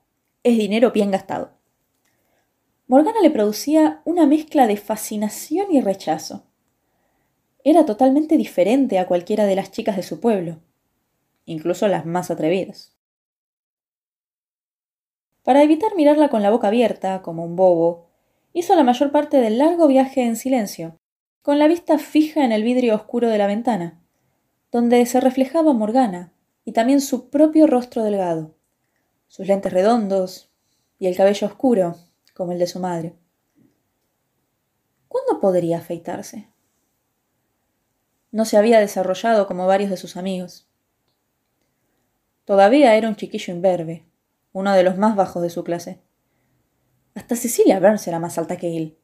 es 0.45 0.57
dinero 0.57 0.93
bien 0.93 1.11
gastado. 1.11 1.60
Morgana 2.91 3.21
le 3.23 3.31
producía 3.31 4.03
una 4.05 4.27
mezcla 4.27 4.67
de 4.67 4.77
fascinación 4.77 5.67
y 5.71 5.81
rechazo. 5.81 6.43
Era 7.63 7.87
totalmente 7.87 8.37
diferente 8.37 8.99
a 8.99 9.07
cualquiera 9.07 9.47
de 9.47 9.55
las 9.55 9.71
chicas 9.71 9.95
de 9.95 10.03
su 10.03 10.19
pueblo, 10.19 10.59
incluso 11.45 11.87
las 11.87 12.05
más 12.05 12.33
atrevidas. 12.33 12.97
Para 15.45 15.63
evitar 15.63 15.95
mirarla 15.95 16.31
con 16.31 16.43
la 16.43 16.51
boca 16.51 16.67
abierta, 16.67 17.23
como 17.23 17.45
un 17.45 17.55
bobo, 17.55 18.09
hizo 18.55 18.75
la 18.75 18.83
mayor 18.83 19.13
parte 19.13 19.37
del 19.41 19.59
largo 19.59 19.87
viaje 19.87 20.25
en 20.25 20.35
silencio, 20.35 20.97
con 21.43 21.61
la 21.61 21.69
vista 21.69 21.97
fija 21.97 22.45
en 22.45 22.51
el 22.51 22.65
vidrio 22.65 22.97
oscuro 22.97 23.29
de 23.29 23.39
la 23.39 23.47
ventana, 23.47 24.03
donde 24.73 25.07
se 25.07 25.21
reflejaba 25.21 25.73
Morgana 25.73 26.33
y 26.65 26.73
también 26.73 27.01
su 27.01 27.31
propio 27.31 27.69
rostro 27.69 28.03
delgado, 28.03 28.57
sus 29.29 29.47
lentes 29.47 29.73
redondos 29.73 30.51
y 30.99 31.07
el 31.07 31.17
cabello 31.17 31.47
oscuro 31.47 32.10
como 32.41 32.53
el 32.53 32.59
de 32.59 32.67
su 32.67 32.81
madre. 32.81 33.13
¿Cuándo 35.09 35.41
podría 35.43 35.77
afeitarse? 35.77 36.49
No 38.31 38.47
se 38.47 38.57
había 38.57 38.81
desarrollado 38.81 39.47
como 39.47 39.67
varios 39.67 39.91
de 39.91 39.99
sus 39.99 40.17
amigos. 40.17 40.67
Todavía 42.47 42.95
era 42.95 43.09
un 43.09 43.17
chiquillo 43.17 43.53
imberbe, 43.53 44.07
uno 44.55 44.73
de 44.73 44.83
los 44.83 44.97
más 44.97 45.17
bajos 45.17 45.43
de 45.43 45.51
su 45.51 45.65
clase. 45.65 46.01
Hasta 47.15 47.37
Cecilia 47.37 47.79
Burns 47.79 48.09
era 48.09 48.19
más 48.19 48.39
alta 48.39 48.57
que 48.57 48.75
él. 48.75 48.97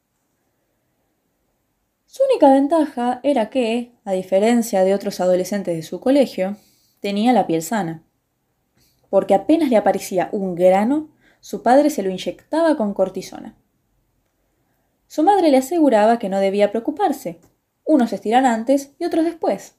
Su 2.07 2.23
única 2.31 2.51
ventaja 2.51 3.21
era 3.23 3.51
que, 3.51 3.93
a 4.07 4.13
diferencia 4.13 4.83
de 4.83 4.95
otros 4.95 5.21
adolescentes 5.21 5.77
de 5.77 5.83
su 5.83 6.01
colegio, 6.01 6.57
tenía 7.01 7.35
la 7.35 7.47
piel 7.47 7.61
sana, 7.61 8.03
porque 9.11 9.35
apenas 9.35 9.69
le 9.69 9.77
aparecía 9.77 10.31
un 10.33 10.55
grano, 10.55 11.11
su 11.47 11.63
padre 11.63 11.91
se 11.91 12.03
lo 12.03 12.11
inyectaba 12.11 12.77
con 12.77 12.93
cortisona. 12.93 13.55
Su 15.07 15.23
madre 15.23 15.53
le 15.53 15.59
aseguraba 15.59 16.19
que 16.19 16.29
no 16.29 16.41
debía 16.41 16.73
preocuparse. 16.73 17.39
Unos 17.85 18.13
estiran 18.13 18.45
antes 18.45 18.97
y 18.99 19.05
otros 19.05 19.25
después. 19.25 19.77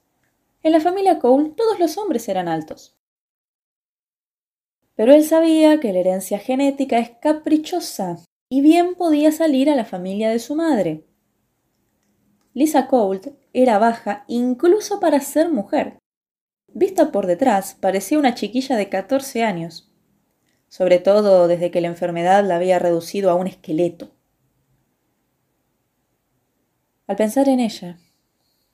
En 0.62 0.72
la 0.72 0.80
familia 0.80 1.18
Cole 1.18 1.52
todos 1.54 1.78
los 1.78 1.98
hombres 1.98 2.26
eran 2.30 2.48
altos. 2.48 2.96
Pero 4.94 5.12
él 5.12 5.22
sabía 5.24 5.78
que 5.78 5.92
la 5.92 5.98
herencia 5.98 6.38
genética 6.38 7.00
es 7.00 7.10
caprichosa 7.20 8.16
y 8.48 8.62
bien 8.62 8.94
podía 8.94 9.30
salir 9.30 9.68
a 9.68 9.76
la 9.76 9.84
familia 9.84 10.30
de 10.30 10.38
su 10.38 10.54
madre. 10.54 11.04
Lisa 12.54 12.86
Colt 12.86 13.26
era 13.52 13.76
baja 13.76 14.24
incluso 14.26 15.00
para 15.00 15.20
ser 15.20 15.50
mujer. 15.50 15.98
Vista 16.68 17.12
por 17.12 17.26
detrás, 17.26 17.76
parecía 17.78 18.18
una 18.18 18.34
chiquilla 18.34 18.74
de 18.76 18.88
14 18.88 19.44
años 19.44 19.87
sobre 20.68 20.98
todo 20.98 21.48
desde 21.48 21.70
que 21.70 21.80
la 21.80 21.88
enfermedad 21.88 22.44
la 22.44 22.56
había 22.56 22.78
reducido 22.78 23.30
a 23.30 23.34
un 23.34 23.46
esqueleto. 23.46 24.10
Al 27.06 27.16
pensar 27.16 27.48
en 27.48 27.60
ella, 27.60 27.98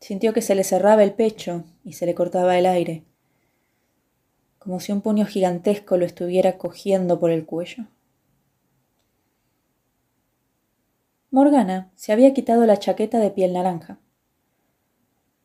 sintió 0.00 0.32
que 0.32 0.42
se 0.42 0.54
le 0.54 0.64
cerraba 0.64 1.04
el 1.04 1.12
pecho 1.12 1.64
y 1.84 1.92
se 1.92 2.04
le 2.04 2.14
cortaba 2.14 2.58
el 2.58 2.66
aire, 2.66 3.04
como 4.58 4.80
si 4.80 4.92
un 4.92 5.02
puño 5.02 5.24
gigantesco 5.24 5.96
lo 5.96 6.04
estuviera 6.04 6.58
cogiendo 6.58 7.20
por 7.20 7.30
el 7.30 7.46
cuello. 7.46 7.84
Morgana 11.30 11.90
se 11.94 12.12
había 12.12 12.32
quitado 12.34 12.66
la 12.66 12.78
chaqueta 12.78 13.18
de 13.18 13.30
piel 13.30 13.52
naranja. 13.52 13.98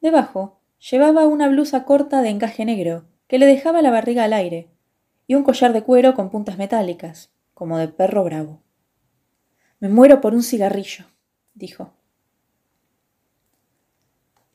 Debajo 0.01 0.60
llevaba 0.79 1.27
una 1.27 1.48
blusa 1.50 1.84
corta 1.84 2.22
de 2.22 2.29
encaje 2.29 2.63
negro 2.65 3.06
que 3.27 3.39
le 3.39 3.46
dejaba 3.46 3.82
la 3.82 3.91
barriga 3.91 4.24
al 4.24 4.34
aire 4.34 4.70
y 5.29 5.36
un 5.36 5.43
collar 5.43 5.74
de 5.74 5.83
cuero 5.83 6.15
con 6.15 6.31
puntas 6.31 6.57
metálicas, 6.57 7.29
como 7.53 7.77
de 7.77 7.88
perro 7.88 8.24
bravo. 8.24 8.63
Me 9.79 9.88
muero 9.88 10.21
por 10.21 10.33
un 10.33 10.41
cigarrillo, 10.41 11.05
dijo. 11.53 11.93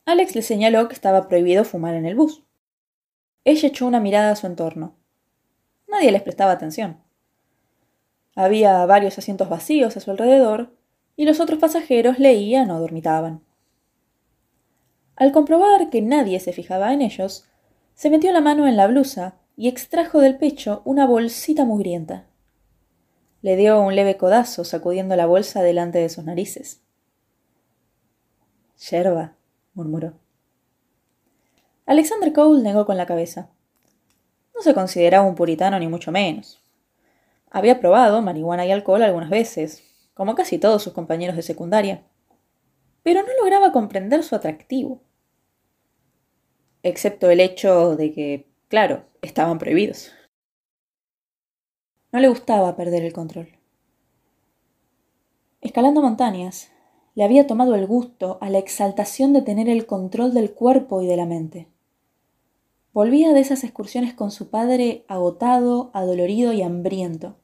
Alex 0.04 0.34
le 0.34 0.42
señaló 0.42 0.88
que 0.88 0.94
estaba 0.94 1.28
prohibido 1.28 1.62
fumar 1.62 1.94
en 1.94 2.06
el 2.06 2.16
bus. 2.16 2.42
Ella 3.44 3.68
echó 3.68 3.86
una 3.86 4.00
mirada 4.00 4.32
a 4.32 4.34
su 4.36 4.48
entorno. 4.48 4.96
Nadie 5.86 6.10
les 6.10 6.22
prestaba 6.22 6.50
atención. 6.50 6.98
Había 8.34 8.84
varios 8.84 9.16
asientos 9.16 9.48
vacíos 9.48 9.96
a 9.96 10.00
su 10.00 10.10
alrededor 10.10 10.74
y 11.14 11.24
los 11.24 11.38
otros 11.38 11.60
pasajeros 11.60 12.18
leían 12.18 12.72
o 12.72 12.80
dormitaban. 12.80 13.44
Al 15.14 15.30
comprobar 15.30 15.88
que 15.90 16.02
nadie 16.02 16.40
se 16.40 16.52
fijaba 16.52 16.92
en 16.92 17.00
ellos, 17.00 17.48
se 17.94 18.10
metió 18.10 18.32
la 18.32 18.40
mano 18.40 18.66
en 18.66 18.76
la 18.76 18.88
blusa 18.88 19.38
y 19.56 19.68
extrajo 19.68 20.20
del 20.20 20.37
pecho 20.38 20.82
una 20.84 21.06
bolsita 21.06 21.64
mugrienta. 21.64 22.26
Le 23.42 23.56
dio 23.56 23.80
un 23.80 23.94
leve 23.94 24.16
codazo 24.16 24.64
sacudiendo 24.64 25.16
la 25.16 25.26
bolsa 25.26 25.62
delante 25.62 25.99
de 25.99 26.08
sus 26.08 26.25
narices. 26.25 26.82
Yerba, 28.90 29.37
murmuró. 29.75 30.14
Alexander 31.87 32.32
Cole 32.32 32.62
negó 32.62 32.87
con 32.87 32.96
la 32.96 33.06
cabeza. 33.06 33.50
No 34.54 34.62
se 34.62 34.75
consideraba 34.75 35.26
un 35.26 35.34
puritano 35.34 35.78
ni 35.78 35.88
mucho 35.88 36.11
menos. 36.11 36.62
Había 37.50 37.78
probado 37.78 38.23
marihuana 38.23 38.66
y 38.66 38.73
alcohol 38.73 39.02
algunas 39.02 39.30
veces, 39.30 39.84
como 40.14 40.34
casi 40.34 40.58
todos 40.58 40.82
sus 40.82 40.92
compañeros 40.92 41.37
de 41.37 41.42
secundaria, 41.42 42.02
pero 43.02 43.23
no 43.23 43.28
lograba 43.38 43.73
comprender 43.73 44.23
su 44.25 44.34
atractivo. 44.34 45.02
Excepto 46.82 47.30
el 47.30 47.40
hecho 47.40 47.96
de 47.96 48.12
que, 48.12 48.53
claro, 48.68 49.04
estaban 49.23 49.59
prohibidos. 49.59 50.12
No 52.12 52.21
le 52.21 52.28
gustaba 52.28 52.76
perder 52.76 53.04
el 53.04 53.12
control. 53.12 53.59
Escalando 55.61 56.02
montañas, 56.02 56.71
le 57.14 57.25
había 57.25 57.47
tomado 57.47 57.75
el 57.75 57.87
gusto 57.87 58.38
a 58.40 58.50
la 58.50 58.59
exaltación 58.59 59.33
de 59.33 59.42
tener 59.42 59.68
el 59.68 59.87
control 59.87 60.35
del 60.35 60.52
cuerpo 60.52 61.00
y 61.00 61.06
de 61.06 61.16
la 61.16 61.26
mente. 61.26 61.68
Volvía 62.92 63.33
de 63.33 63.40
esas 63.40 63.64
excursiones 63.64 64.14
con 64.14 64.30
su 64.30 64.50
padre 64.50 65.04
agotado, 65.09 65.90
adolorido 65.94 66.52
y 66.52 66.62
hambriento, 66.62 67.37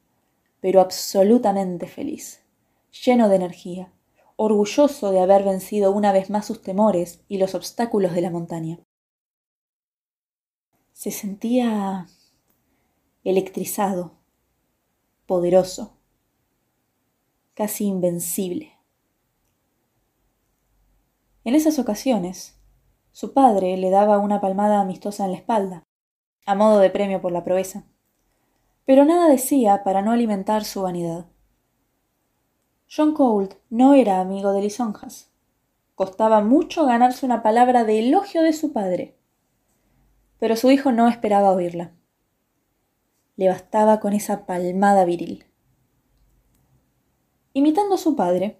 pero 0.61 0.79
absolutamente 0.79 1.87
feliz, 1.87 2.41
lleno 3.03 3.27
de 3.27 3.35
energía, 3.35 3.91
orgulloso 4.37 5.11
de 5.11 5.19
haber 5.19 5.43
vencido 5.43 5.91
una 5.91 6.13
vez 6.13 6.29
más 6.29 6.45
sus 6.45 6.61
temores 6.61 7.21
y 7.27 7.37
los 7.37 7.55
obstáculos 7.55 8.13
de 8.13 8.21
la 8.21 8.29
montaña. 8.29 8.79
Se 11.01 11.09
sentía 11.09 12.05
electrizado, 13.23 14.19
poderoso, 15.25 15.97
casi 17.55 17.85
invencible. 17.85 18.77
En 21.43 21.55
esas 21.55 21.79
ocasiones, 21.79 22.61
su 23.13 23.33
padre 23.33 23.77
le 23.77 23.89
daba 23.89 24.19
una 24.19 24.41
palmada 24.41 24.79
amistosa 24.79 25.25
en 25.25 25.31
la 25.31 25.37
espalda, 25.39 25.87
a 26.45 26.53
modo 26.53 26.77
de 26.77 26.91
premio 26.91 27.19
por 27.19 27.31
la 27.31 27.43
proeza, 27.43 27.87
pero 28.85 29.03
nada 29.03 29.27
decía 29.27 29.83
para 29.83 30.03
no 30.03 30.11
alimentar 30.11 30.65
su 30.65 30.83
vanidad. 30.83 31.25
John 32.95 33.15
Cold 33.15 33.55
no 33.71 33.95
era 33.95 34.19
amigo 34.19 34.53
de 34.53 34.61
lisonjas. 34.61 35.31
Costaba 35.95 36.41
mucho 36.41 36.85
ganarse 36.85 37.25
una 37.25 37.41
palabra 37.41 37.85
de 37.85 38.07
elogio 38.07 38.43
de 38.43 38.53
su 38.53 38.71
padre, 38.71 39.17
pero 40.41 40.55
su 40.55 40.71
hijo 40.71 40.91
no 40.91 41.07
esperaba 41.07 41.51
oírla. 41.51 41.93
Le 43.35 43.47
bastaba 43.47 43.99
con 43.99 44.13
esa 44.13 44.47
palmada 44.47 45.05
viril. 45.05 45.45
Imitando 47.53 47.93
a 47.93 47.99
su 47.99 48.15
padre, 48.15 48.59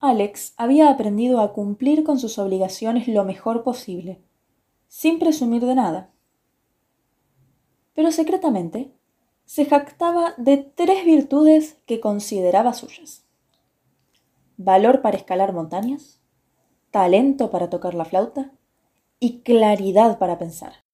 Alex 0.00 0.52
había 0.58 0.90
aprendido 0.90 1.40
a 1.40 1.54
cumplir 1.54 2.04
con 2.04 2.18
sus 2.18 2.38
obligaciones 2.38 3.08
lo 3.08 3.24
mejor 3.24 3.62
posible, 3.64 4.20
sin 4.86 5.18
presumir 5.18 5.64
de 5.64 5.76
nada. 5.76 6.10
Pero 7.94 8.12
secretamente 8.12 8.92
se 9.46 9.64
jactaba 9.64 10.34
de 10.36 10.58
tres 10.58 11.06
virtudes 11.06 11.78
que 11.86 12.00
consideraba 12.00 12.74
suyas. 12.74 13.24
Valor 14.58 15.00
para 15.00 15.16
escalar 15.16 15.54
montañas, 15.54 16.20
talento 16.90 17.50
para 17.50 17.70
tocar 17.70 17.94
la 17.94 18.04
flauta 18.04 18.52
y 19.18 19.40
claridad 19.40 20.18
para 20.18 20.36
pensar. 20.36 20.86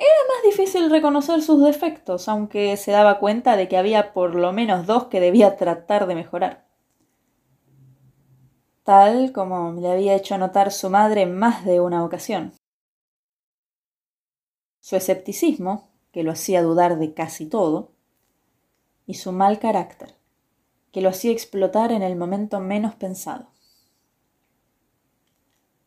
Era 0.00 0.08
más 0.28 0.42
difícil 0.44 0.88
reconocer 0.88 1.42
sus 1.42 1.62
defectos, 1.62 2.26
aunque 2.26 2.74
se 2.78 2.90
daba 2.90 3.18
cuenta 3.18 3.54
de 3.56 3.68
que 3.68 3.76
había 3.76 4.14
por 4.14 4.34
lo 4.34 4.50
menos 4.50 4.86
dos 4.86 5.08
que 5.08 5.20
debía 5.20 5.58
tratar 5.58 6.06
de 6.06 6.14
mejorar. 6.14 6.66
Tal 8.82 9.30
como 9.32 9.72
le 9.78 9.90
había 9.90 10.14
hecho 10.14 10.38
notar 10.38 10.72
su 10.72 10.88
madre 10.88 11.20
en 11.20 11.38
más 11.38 11.66
de 11.66 11.80
una 11.80 12.02
ocasión. 12.02 12.54
Su 14.80 14.96
escepticismo, 14.96 15.90
que 16.12 16.22
lo 16.22 16.32
hacía 16.32 16.62
dudar 16.62 16.98
de 16.98 17.12
casi 17.12 17.44
todo, 17.44 17.92
y 19.04 19.14
su 19.14 19.32
mal 19.32 19.58
carácter, 19.58 20.14
que 20.92 21.02
lo 21.02 21.10
hacía 21.10 21.30
explotar 21.30 21.92
en 21.92 22.00
el 22.00 22.16
momento 22.16 22.58
menos 22.58 22.94
pensado. 22.94 23.50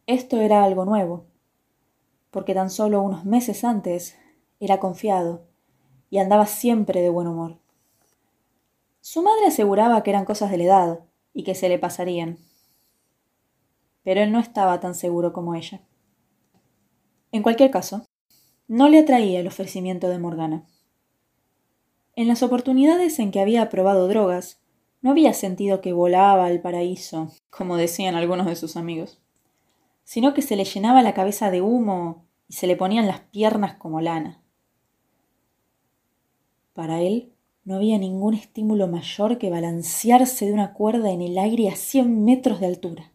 Esto 0.06 0.39
era 0.39 0.63
algo 0.63 0.86
nuevo, 0.86 1.26
porque 2.33 2.55
tan 2.55 2.71
solo 2.71 3.03
unos 3.03 3.25
meses 3.25 3.63
antes 3.63 4.17
era 4.59 4.79
confiado 4.79 5.45
y 6.09 6.17
andaba 6.17 6.47
siempre 6.47 7.01
de 7.01 7.09
buen 7.09 7.27
humor. 7.27 7.59
Su 9.01 9.21
madre 9.21 9.45
aseguraba 9.45 10.01
que 10.01 10.09
eran 10.09 10.25
cosas 10.25 10.49
de 10.49 10.57
la 10.57 10.63
edad 10.63 10.99
y 11.33 11.43
que 11.43 11.53
se 11.53 11.69
le 11.69 11.77
pasarían. 11.77 12.39
Pero 14.03 14.21
él 14.21 14.31
no 14.31 14.39
estaba 14.39 14.79
tan 14.79 14.95
seguro 14.95 15.31
como 15.31 15.53
ella. 15.53 15.81
En 17.31 17.43
cualquier 17.43 17.69
caso, 17.69 18.03
no 18.67 18.89
le 18.89 18.99
atraía 18.99 19.39
el 19.39 19.47
ofrecimiento 19.47 20.09
de 20.09 20.17
Morgana. 20.17 20.65
En 22.15 22.27
las 22.27 22.41
oportunidades 22.41 23.19
en 23.19 23.31
que 23.31 23.41
había 23.41 23.69
probado 23.69 24.07
drogas, 24.07 24.59
no 25.01 25.11
había 25.11 25.33
sentido 25.33 25.81
que 25.81 25.93
volaba 25.93 26.45
al 26.45 26.61
paraíso, 26.61 27.31
como 27.51 27.77
decían 27.77 28.15
algunos 28.15 28.47
de 28.47 28.55
sus 28.55 28.75
amigos 28.75 29.22
sino 30.03 30.33
que 30.33 30.41
se 30.41 30.55
le 30.55 30.65
llenaba 30.65 31.01
la 31.01 31.13
cabeza 31.13 31.51
de 31.51 31.61
humo 31.61 32.25
y 32.47 32.53
se 32.53 32.67
le 32.67 32.75
ponían 32.75 33.07
las 33.07 33.21
piernas 33.21 33.75
como 33.75 34.01
lana. 34.01 34.41
Para 36.73 37.01
él 37.01 37.33
no 37.63 37.75
había 37.75 37.97
ningún 37.97 38.33
estímulo 38.33 38.87
mayor 38.87 39.37
que 39.37 39.49
balancearse 39.49 40.45
de 40.45 40.53
una 40.53 40.73
cuerda 40.73 41.11
en 41.11 41.21
el 41.21 41.37
aire 41.37 41.69
a 41.69 41.75
cien 41.75 42.25
metros 42.25 42.59
de 42.59 42.67
altura, 42.67 43.13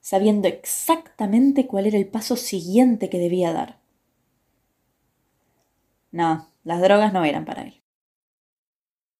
sabiendo 0.00 0.48
exactamente 0.48 1.66
cuál 1.66 1.86
era 1.86 1.98
el 1.98 2.08
paso 2.08 2.36
siguiente 2.36 3.08
que 3.08 3.18
debía 3.18 3.52
dar. 3.52 3.80
No, 6.10 6.48
las 6.64 6.82
drogas 6.82 7.12
no 7.12 7.24
eran 7.24 7.44
para 7.44 7.62
él. 7.62 7.82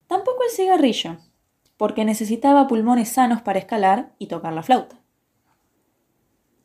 Tampoco 0.08 0.42
el 0.42 0.50
cigarrillo, 0.50 1.18
porque 1.76 2.04
necesitaba 2.04 2.66
pulmones 2.66 3.08
sanos 3.08 3.40
para 3.42 3.60
escalar 3.60 4.14
y 4.18 4.26
tocar 4.26 4.52
la 4.52 4.62
flauta 4.62 5.01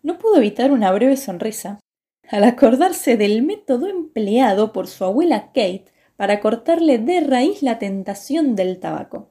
no 0.07 0.17
pudo 0.17 0.37
evitar 0.37 0.71
una 0.71 0.89
breve 0.93 1.17
sonrisa 1.17 1.81
al 2.29 2.45
acordarse 2.45 3.17
del 3.17 3.43
método 3.43 3.87
empleado 3.87 4.71
por 4.71 4.87
su 4.87 5.03
abuela 5.03 5.47
Kate 5.47 5.91
para 6.15 6.39
cortarle 6.39 6.97
de 6.97 7.19
raíz 7.19 7.61
la 7.61 7.77
tentación 7.77 8.55
del 8.55 8.79
tabaco. 8.79 9.29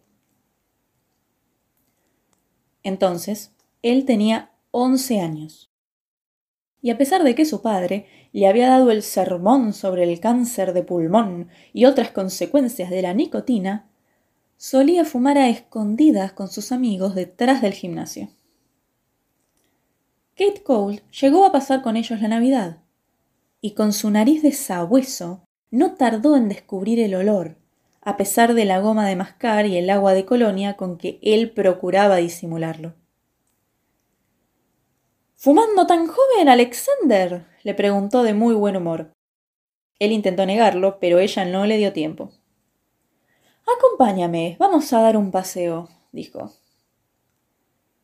Entonces, 2.83 3.55
él 3.81 4.05
tenía 4.05 4.51
once 4.71 5.19
años. 5.19 5.71
Y 6.83 6.91
a 6.91 6.99
pesar 6.99 7.25
de 7.25 7.35
que 7.35 7.47
su 7.47 7.63
padre 7.63 8.07
le 8.33 8.47
había 8.47 8.69
dado 8.69 8.91
el 8.91 9.03
sermón 9.03 9.73
sobre 9.73 10.05
el 10.05 10.21
cáncer 10.21 10.75
de 10.75 10.83
pulmón 10.83 11.49
y 11.73 11.87
otras 11.87 12.11
consecuencias 12.11 12.91
de 12.91 13.01
la 13.01 13.15
nicotina, 13.15 13.89
solía 14.59 15.07
fumar 15.07 15.39
a 15.39 15.49
escondidas 15.49 16.33
con 16.33 16.49
sus 16.49 16.71
amigos 16.71 17.15
detrás 17.15 17.63
del 17.63 17.73
gimnasio. 17.73 18.29
Kate 20.37 20.63
Cole 20.63 21.03
llegó 21.19 21.47
a 21.47 21.53
pasar 21.53 21.81
con 21.81 21.97
ellos 21.97 22.21
la 22.21 22.29
Navidad, 22.29 22.83
y 23.63 23.73
con 23.73 23.95
su 23.95 24.11
nariz 24.11 24.43
de 24.43 24.53
sabueso 24.53 25.41
no 25.71 25.95
tardó 25.95 26.37
en 26.37 26.51
descubrir 26.51 27.01
el 27.01 27.15
olor, 27.15 27.57
a 28.03 28.19
pesar 28.19 28.53
de 28.53 28.67
la 28.67 28.81
goma 28.81 29.09
de 29.09 29.17
mascar 29.17 29.65
y 29.65 29.79
el 29.79 29.89
agua 29.89 30.13
de 30.13 30.27
colonia 30.27 30.77
con 30.77 30.99
que 30.99 31.19
él 31.23 31.53
procuraba 31.53 32.17
disimularlo. 32.17 32.93
¿Fumando 35.37 35.87
tan 35.87 36.07
joven, 36.07 36.51
Alexander? 36.51 37.47
le 37.63 37.73
preguntó 37.73 38.23
de 38.23 38.35
muy 38.35 38.55
buen 38.55 38.77
humor. 38.77 39.13
Él 39.99 40.13
intentó 40.13 40.45
negarlo, 40.45 40.99
pero 41.01 41.19
ella 41.19 41.47
no 41.47 41.65
le 41.65 41.79
dio 41.79 41.95
tiempo. 41.95 42.31
Acompáñame, 43.67 44.57
vamos 44.59 44.93
a 44.93 45.01
dar 45.01 45.17
un 45.17 45.31
paseo, 45.31 45.89
dijo. 46.13 46.53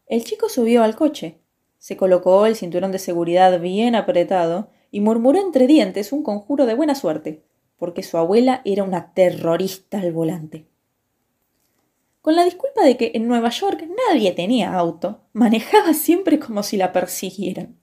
El 0.07 0.25
chico 0.25 0.49
subió 0.49 0.83
al 0.83 0.97
coche, 0.97 1.42
Se 1.83 1.97
colocó 1.97 2.47
el 2.47 2.55
cinturón 2.55 2.93
de 2.93 3.01
seguridad 3.01 3.61
bien 3.61 3.97
apretado 3.97 4.71
y 4.93 5.01
murmuró 5.01 5.41
entre 5.41 5.67
dientes 5.67 6.13
un 6.13 6.23
conjuro 6.23 6.65
de 6.65 6.75
buena 6.75 6.95
suerte, 6.95 7.43
porque 7.77 8.05
su 8.05 8.17
abuela 8.19 8.63
era 8.65 8.85
una 8.85 9.13
terrorista 9.15 9.99
al 9.99 10.13
volante. 10.13 10.69
Con 12.21 12.37
la 12.37 12.45
disculpa 12.45 12.85
de 12.85 12.97
que 12.97 13.11
en 13.17 13.27
Nueva 13.27 13.49
York 13.49 13.85
nadie 14.09 14.31
tenía 14.31 14.79
auto, 14.79 15.23
manejaba 15.33 15.93
siempre 15.93 16.39
como 16.39 16.63
si 16.63 16.77
la 16.77 16.93
persiguieran. 16.93 17.81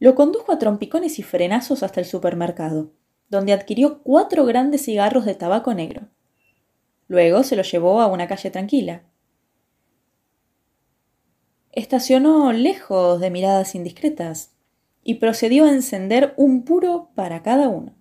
Lo 0.00 0.16
condujo 0.16 0.50
a 0.50 0.58
trompicones 0.58 1.20
y 1.20 1.22
frenazos 1.22 1.84
hasta 1.84 2.00
el 2.00 2.06
supermercado, 2.06 2.90
donde 3.28 3.52
adquirió 3.52 4.02
cuatro 4.02 4.44
grandes 4.46 4.84
cigarros 4.84 5.26
de 5.26 5.36
tabaco 5.36 5.74
negro. 5.74 6.08
Luego 7.06 7.44
se 7.44 7.54
lo 7.54 7.62
llevó 7.62 8.00
a 8.00 8.08
una 8.08 8.26
calle 8.26 8.50
tranquila. 8.50 9.04
Estacionó 11.72 12.52
lejos 12.52 13.20
de 13.20 13.30
miradas 13.30 13.76
indiscretas 13.76 14.52
y 15.04 15.14
procedió 15.14 15.66
a 15.66 15.70
encender 15.70 16.34
un 16.36 16.64
puro 16.64 17.10
para 17.14 17.42
cada 17.42 17.68
uno. 17.68 17.94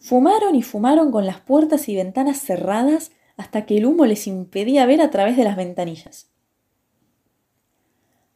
Fumaron 0.00 0.54
y 0.54 0.62
fumaron 0.62 1.12
con 1.12 1.26
las 1.26 1.40
puertas 1.40 1.88
y 1.88 1.94
ventanas 1.94 2.40
cerradas 2.40 3.12
hasta 3.36 3.66
que 3.66 3.78
el 3.78 3.86
humo 3.86 4.04
les 4.06 4.26
impedía 4.26 4.86
ver 4.86 5.00
a 5.00 5.10
través 5.10 5.36
de 5.36 5.44
las 5.44 5.56
ventanillas. 5.56 6.30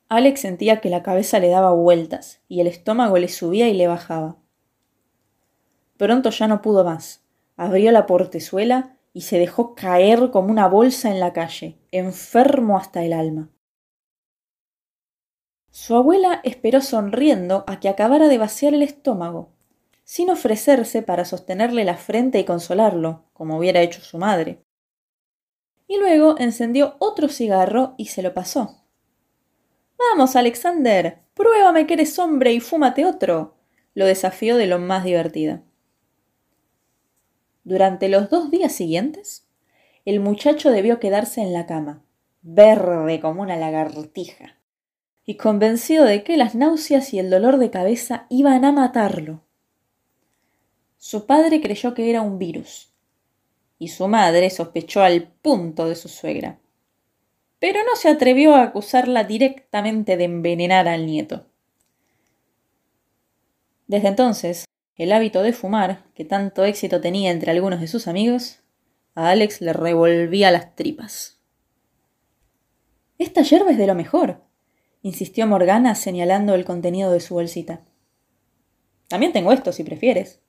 Alex 0.09 0.41
sentía 0.41 0.81
que 0.81 0.91
la 0.91 1.03
cabeza 1.03 1.39
le 1.39 1.49
daba 1.49 1.73
vueltas 1.73 2.41
y 2.49 2.61
el 2.61 2.67
estómago 2.67 3.19
le 3.19 3.29
subía 3.29 3.69
y 3.69 3.75
le 3.75 3.87
bajaba. 3.87 4.37
Pronto 5.97 6.31
ya 6.31 6.49
no 6.49 6.63
pudo 6.63 6.85
más. 6.85 7.25
Abrió 7.57 7.93
la 7.93 8.07
portezuela 8.07 8.97
y 9.13 9.23
se 9.23 9.39
dejó 9.39 9.75
caer 9.75 10.31
como 10.31 10.51
una 10.51 10.67
bolsa 10.67 11.11
en 11.11 11.21
la 11.21 11.33
calle, 11.33 11.80
enfermo 11.93 12.77
hasta 12.77 13.05
el 13.05 13.13
alma. 13.13 13.51
Su 15.71 15.95
abuela 15.95 16.41
esperó 16.45 16.81
sonriendo 16.81 17.65
a 17.67 17.81
que 17.81 17.89
acabara 17.89 18.29
de 18.29 18.39
vaciar 18.39 18.75
el 18.75 18.83
estómago, 18.83 19.53
sin 20.05 20.31
ofrecerse 20.31 21.03
para 21.03 21.25
sostenerle 21.25 21.85
la 21.85 21.97
frente 21.97 22.39
y 22.41 22.45
consolarlo, 22.45 23.25
como 23.33 23.57
hubiera 23.57 23.81
hecho 23.81 24.01
su 24.01 24.19
madre. 24.19 24.65
Y 25.87 25.99
luego 25.99 26.37
encendió 26.39 26.97
otro 26.99 27.29
cigarro 27.29 27.95
y 27.97 28.07
se 28.07 28.23
lo 28.23 28.35
pasó. 28.35 28.85
Vamos, 29.99 30.35
Alexander, 30.35 31.21
pruébame 31.35 31.87
que 31.87 31.95
eres 31.95 32.19
hombre 32.19 32.53
y 32.53 32.61
fúmate 32.61 33.05
otro, 33.05 33.57
lo 33.95 34.07
desafió 34.07 34.57
de 34.57 34.67
lo 34.67 34.79
más 34.79 35.05
divertida. 35.05 35.63
Durante 37.63 38.09
los 38.09 38.31
dos 38.31 38.51
días 38.51 38.73
siguientes, 38.73 39.47
el 40.11 40.21
muchacho 40.21 40.71
debió 40.71 41.01
quedarse 41.01 41.41
en 41.41 41.53
la 41.53 41.67
cama, 41.67 42.05
verde 42.43 43.21
como 43.21 43.43
una 43.43 43.57
lagartija, 43.57 44.59
y 45.25 45.37
convencido 45.37 46.05
de 46.05 46.23
que 46.23 46.37
las 46.37 46.55
náuseas 46.55 47.15
y 47.15 47.19
el 47.19 47.31
dolor 47.31 47.59
de 47.59 47.71
cabeza 47.71 48.27
iban 48.29 48.65
a 48.65 48.73
matarlo. 48.73 49.43
Su 50.99 51.27
padre 51.27 51.61
creyó 51.61 51.95
que 51.95 52.11
era 52.11 52.21
un 52.21 52.39
virus, 52.39 52.93
y 53.79 53.89
su 53.89 54.09
madre 54.09 54.51
sospechó 54.51 55.03
al 55.03 55.29
punto 55.41 55.89
de 55.89 55.95
su 55.95 56.09
suegra 56.09 56.61
pero 57.61 57.85
no 57.85 57.95
se 57.95 58.09
atrevió 58.09 58.57
a 58.57 58.63
acusarla 58.63 59.23
directamente 59.23 60.17
de 60.17 60.25
envenenar 60.25 60.89
al 60.89 61.07
nieto. 61.07 61.47
Desde 63.87 64.09
entonces, 64.09 64.65
el 64.97 65.13
hábito 65.13 65.43
de 65.43 65.53
fumar, 65.53 66.05
que 66.15 66.25
tanto 66.25 66.65
éxito 66.65 67.01
tenía 67.01 67.31
entre 67.31 67.51
algunos 67.51 67.81
de 67.81 67.87
sus 67.87 68.09
amigos, 68.09 68.61
a 69.15 69.31
Alex 69.31 69.61
le 69.61 69.73
revolvía 69.73 70.51
las 70.51 70.75
tripas. 70.77 71.41
Esta 73.19 73.43
yerba 73.43 73.71
es 73.71 73.79
de 73.79 73.87
lo 73.87 73.95
mejor, 73.95 74.43
insistió 75.03 75.47
Morgana 75.47 75.95
señalando 75.95 76.55
el 76.55 76.65
contenido 76.65 77.13
de 77.13 77.21
su 77.21 77.35
bolsita. 77.35 77.83
También 79.09 79.33
tengo 79.33 79.53
esto, 79.53 79.73
si 79.73 79.85
prefieres, 79.85 80.41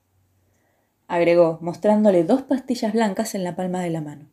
agregó, 1.08 1.58
mostrándole 1.60 2.24
dos 2.24 2.42
pastillas 2.42 2.92
blancas 2.92 3.34
en 3.34 3.44
la 3.44 3.56
palma 3.56 3.82
de 3.82 3.90
la 3.90 4.00
mano. 4.00 4.32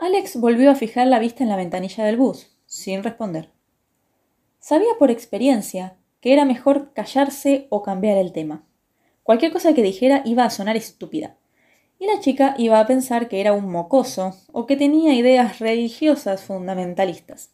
Alex 0.00 0.36
volvió 0.36 0.70
a 0.70 0.76
fijar 0.76 1.06
la 1.08 1.18
vista 1.18 1.42
en 1.42 1.48
la 1.48 1.56
ventanilla 1.56 2.04
del 2.04 2.16
bus, 2.16 2.56
sin 2.66 3.02
responder. 3.02 3.50
Sabía 4.60 4.90
por 4.98 5.10
experiencia 5.10 5.96
que 6.20 6.32
era 6.32 6.44
mejor 6.44 6.92
callarse 6.92 7.66
o 7.70 7.82
cambiar 7.82 8.16
el 8.16 8.32
tema. 8.32 8.64
Cualquier 9.22 9.52
cosa 9.52 9.74
que 9.74 9.82
dijera 9.82 10.22
iba 10.24 10.44
a 10.44 10.50
sonar 10.50 10.76
estúpida, 10.76 11.36
y 11.98 12.06
la 12.06 12.20
chica 12.20 12.54
iba 12.58 12.78
a 12.78 12.86
pensar 12.86 13.28
que 13.28 13.40
era 13.40 13.52
un 13.52 13.70
mocoso 13.70 14.36
o 14.52 14.66
que 14.66 14.76
tenía 14.76 15.14
ideas 15.14 15.58
religiosas 15.58 16.42
fundamentalistas. 16.42 17.50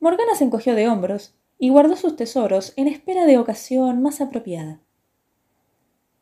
Morgana 0.00 0.34
se 0.34 0.44
encogió 0.44 0.74
de 0.74 0.88
hombros 0.88 1.34
y 1.58 1.68
guardó 1.68 1.94
sus 1.96 2.16
tesoros 2.16 2.72
en 2.76 2.88
espera 2.88 3.26
de 3.26 3.36
ocasión 3.36 4.00
más 4.00 4.22
apropiada. 4.22 4.80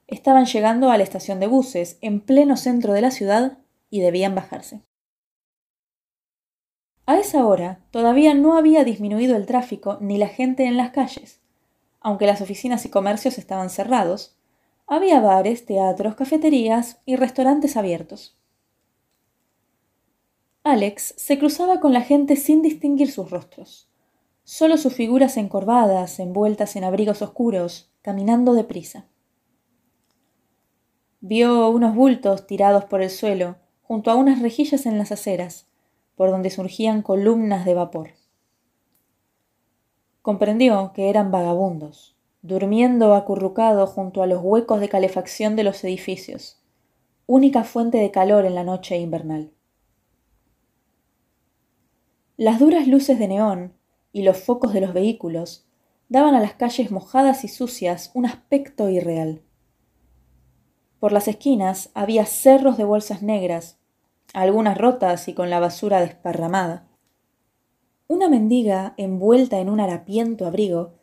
Estaban 0.08 0.46
llegando 0.46 0.90
a 0.90 0.96
la 0.96 1.04
estación 1.04 1.38
de 1.38 1.46
buses, 1.46 1.98
en 2.00 2.20
pleno 2.20 2.56
centro 2.56 2.92
de 2.92 3.02
la 3.02 3.10
ciudad, 3.10 3.58
y 3.90 4.00
debían 4.00 4.34
bajarse. 4.34 4.82
A 7.06 7.18
esa 7.18 7.46
hora 7.46 7.80
todavía 7.90 8.34
no 8.34 8.56
había 8.56 8.84
disminuido 8.84 9.36
el 9.36 9.46
tráfico 9.46 9.98
ni 10.00 10.18
la 10.18 10.28
gente 10.28 10.64
en 10.64 10.76
las 10.76 10.90
calles. 10.90 11.40
Aunque 12.00 12.26
las 12.26 12.40
oficinas 12.40 12.84
y 12.84 12.90
comercios 12.90 13.38
estaban 13.38 13.70
cerrados, 13.70 14.37
había 14.88 15.20
bares, 15.20 15.66
teatros, 15.66 16.14
cafeterías 16.14 17.00
y 17.04 17.16
restaurantes 17.16 17.76
abiertos. 17.76 18.36
Alex 20.64 21.14
se 21.16 21.38
cruzaba 21.38 21.78
con 21.78 21.92
la 21.92 22.00
gente 22.00 22.36
sin 22.36 22.62
distinguir 22.62 23.10
sus 23.12 23.30
rostros, 23.30 23.88
solo 24.44 24.76
sus 24.78 24.94
figuras 24.94 25.36
encorvadas, 25.36 26.18
envueltas 26.18 26.74
en 26.76 26.84
abrigos 26.84 27.22
oscuros, 27.22 27.90
caminando 28.02 28.54
deprisa. 28.54 29.06
Vio 31.20 31.68
unos 31.68 31.94
bultos 31.94 32.46
tirados 32.46 32.84
por 32.84 33.02
el 33.02 33.10
suelo 33.10 33.56
junto 33.82 34.10
a 34.10 34.14
unas 34.14 34.40
rejillas 34.40 34.86
en 34.86 34.98
las 34.98 35.12
aceras, 35.12 35.66
por 36.16 36.30
donde 36.30 36.50
surgían 36.50 37.02
columnas 37.02 37.64
de 37.64 37.74
vapor. 37.74 38.10
Comprendió 40.20 40.92
que 40.94 41.08
eran 41.08 41.30
vagabundos, 41.30 42.17
durmiendo 42.42 43.14
acurrucado 43.14 43.86
junto 43.86 44.22
a 44.22 44.26
los 44.26 44.42
huecos 44.42 44.80
de 44.80 44.88
calefacción 44.88 45.56
de 45.56 45.64
los 45.64 45.82
edificios, 45.84 46.62
única 47.26 47.64
fuente 47.64 47.98
de 47.98 48.10
calor 48.10 48.44
en 48.44 48.54
la 48.54 48.64
noche 48.64 48.96
invernal. 48.98 49.52
Las 52.36 52.58
duras 52.58 52.86
luces 52.86 53.18
de 53.18 53.28
neón 53.28 53.74
y 54.12 54.22
los 54.22 54.38
focos 54.38 54.72
de 54.72 54.80
los 54.80 54.92
vehículos 54.92 55.66
daban 56.08 56.34
a 56.34 56.40
las 56.40 56.54
calles 56.54 56.90
mojadas 56.90 57.44
y 57.44 57.48
sucias 57.48 58.10
un 58.14 58.26
aspecto 58.26 58.88
irreal. 58.88 59.42
Por 61.00 61.12
las 61.12 61.28
esquinas 61.28 61.90
había 61.94 62.24
cerros 62.26 62.76
de 62.76 62.84
bolsas 62.84 63.22
negras 63.22 63.78
algunas 64.34 64.76
rotas 64.76 65.28
y 65.28 65.34
con 65.34 65.50
la 65.50 65.60
basura 65.60 66.00
desparramada. 66.00 66.86
Una 68.06 68.28
mendiga, 68.28 68.94
envuelta 68.96 69.58
en 69.58 69.68
un 69.68 69.80
harapiento 69.80 70.46
abrigo, 70.46 70.97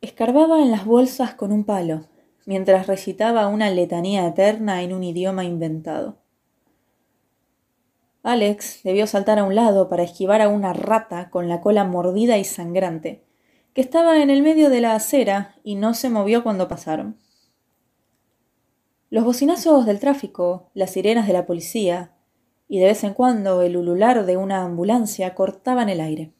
escarbaba 0.00 0.62
en 0.62 0.70
las 0.70 0.84
bolsas 0.84 1.34
con 1.34 1.52
un 1.52 1.64
palo, 1.64 2.06
mientras 2.44 2.86
recitaba 2.86 3.48
una 3.48 3.70
letanía 3.70 4.26
eterna 4.26 4.82
en 4.82 4.92
un 4.92 5.02
idioma 5.04 5.44
inventado. 5.44 6.18
Alex 8.22 8.80
debió 8.82 9.06
saltar 9.06 9.38
a 9.38 9.44
un 9.44 9.54
lado 9.54 9.88
para 9.88 10.02
esquivar 10.02 10.42
a 10.42 10.48
una 10.48 10.72
rata 10.72 11.30
con 11.30 11.48
la 11.48 11.60
cola 11.60 11.84
mordida 11.84 12.38
y 12.38 12.44
sangrante, 12.44 13.24
que 13.72 13.80
estaba 13.80 14.20
en 14.20 14.30
el 14.30 14.42
medio 14.42 14.70
de 14.70 14.80
la 14.80 14.94
acera 14.94 15.54
y 15.62 15.76
no 15.76 15.94
se 15.94 16.10
movió 16.10 16.42
cuando 16.42 16.66
pasaron. 16.66 17.18
Los 19.10 19.24
bocinazos 19.24 19.86
del 19.86 20.00
tráfico, 20.00 20.70
las 20.74 20.90
sirenas 20.90 21.26
de 21.26 21.32
la 21.32 21.46
policía, 21.46 22.16
y 22.68 22.80
de 22.80 22.86
vez 22.86 23.04
en 23.04 23.14
cuando 23.14 23.62
el 23.62 23.76
ulular 23.76 24.26
de 24.26 24.36
una 24.36 24.64
ambulancia 24.64 25.34
cortaban 25.34 25.88
el 25.88 26.00
aire. 26.00 26.32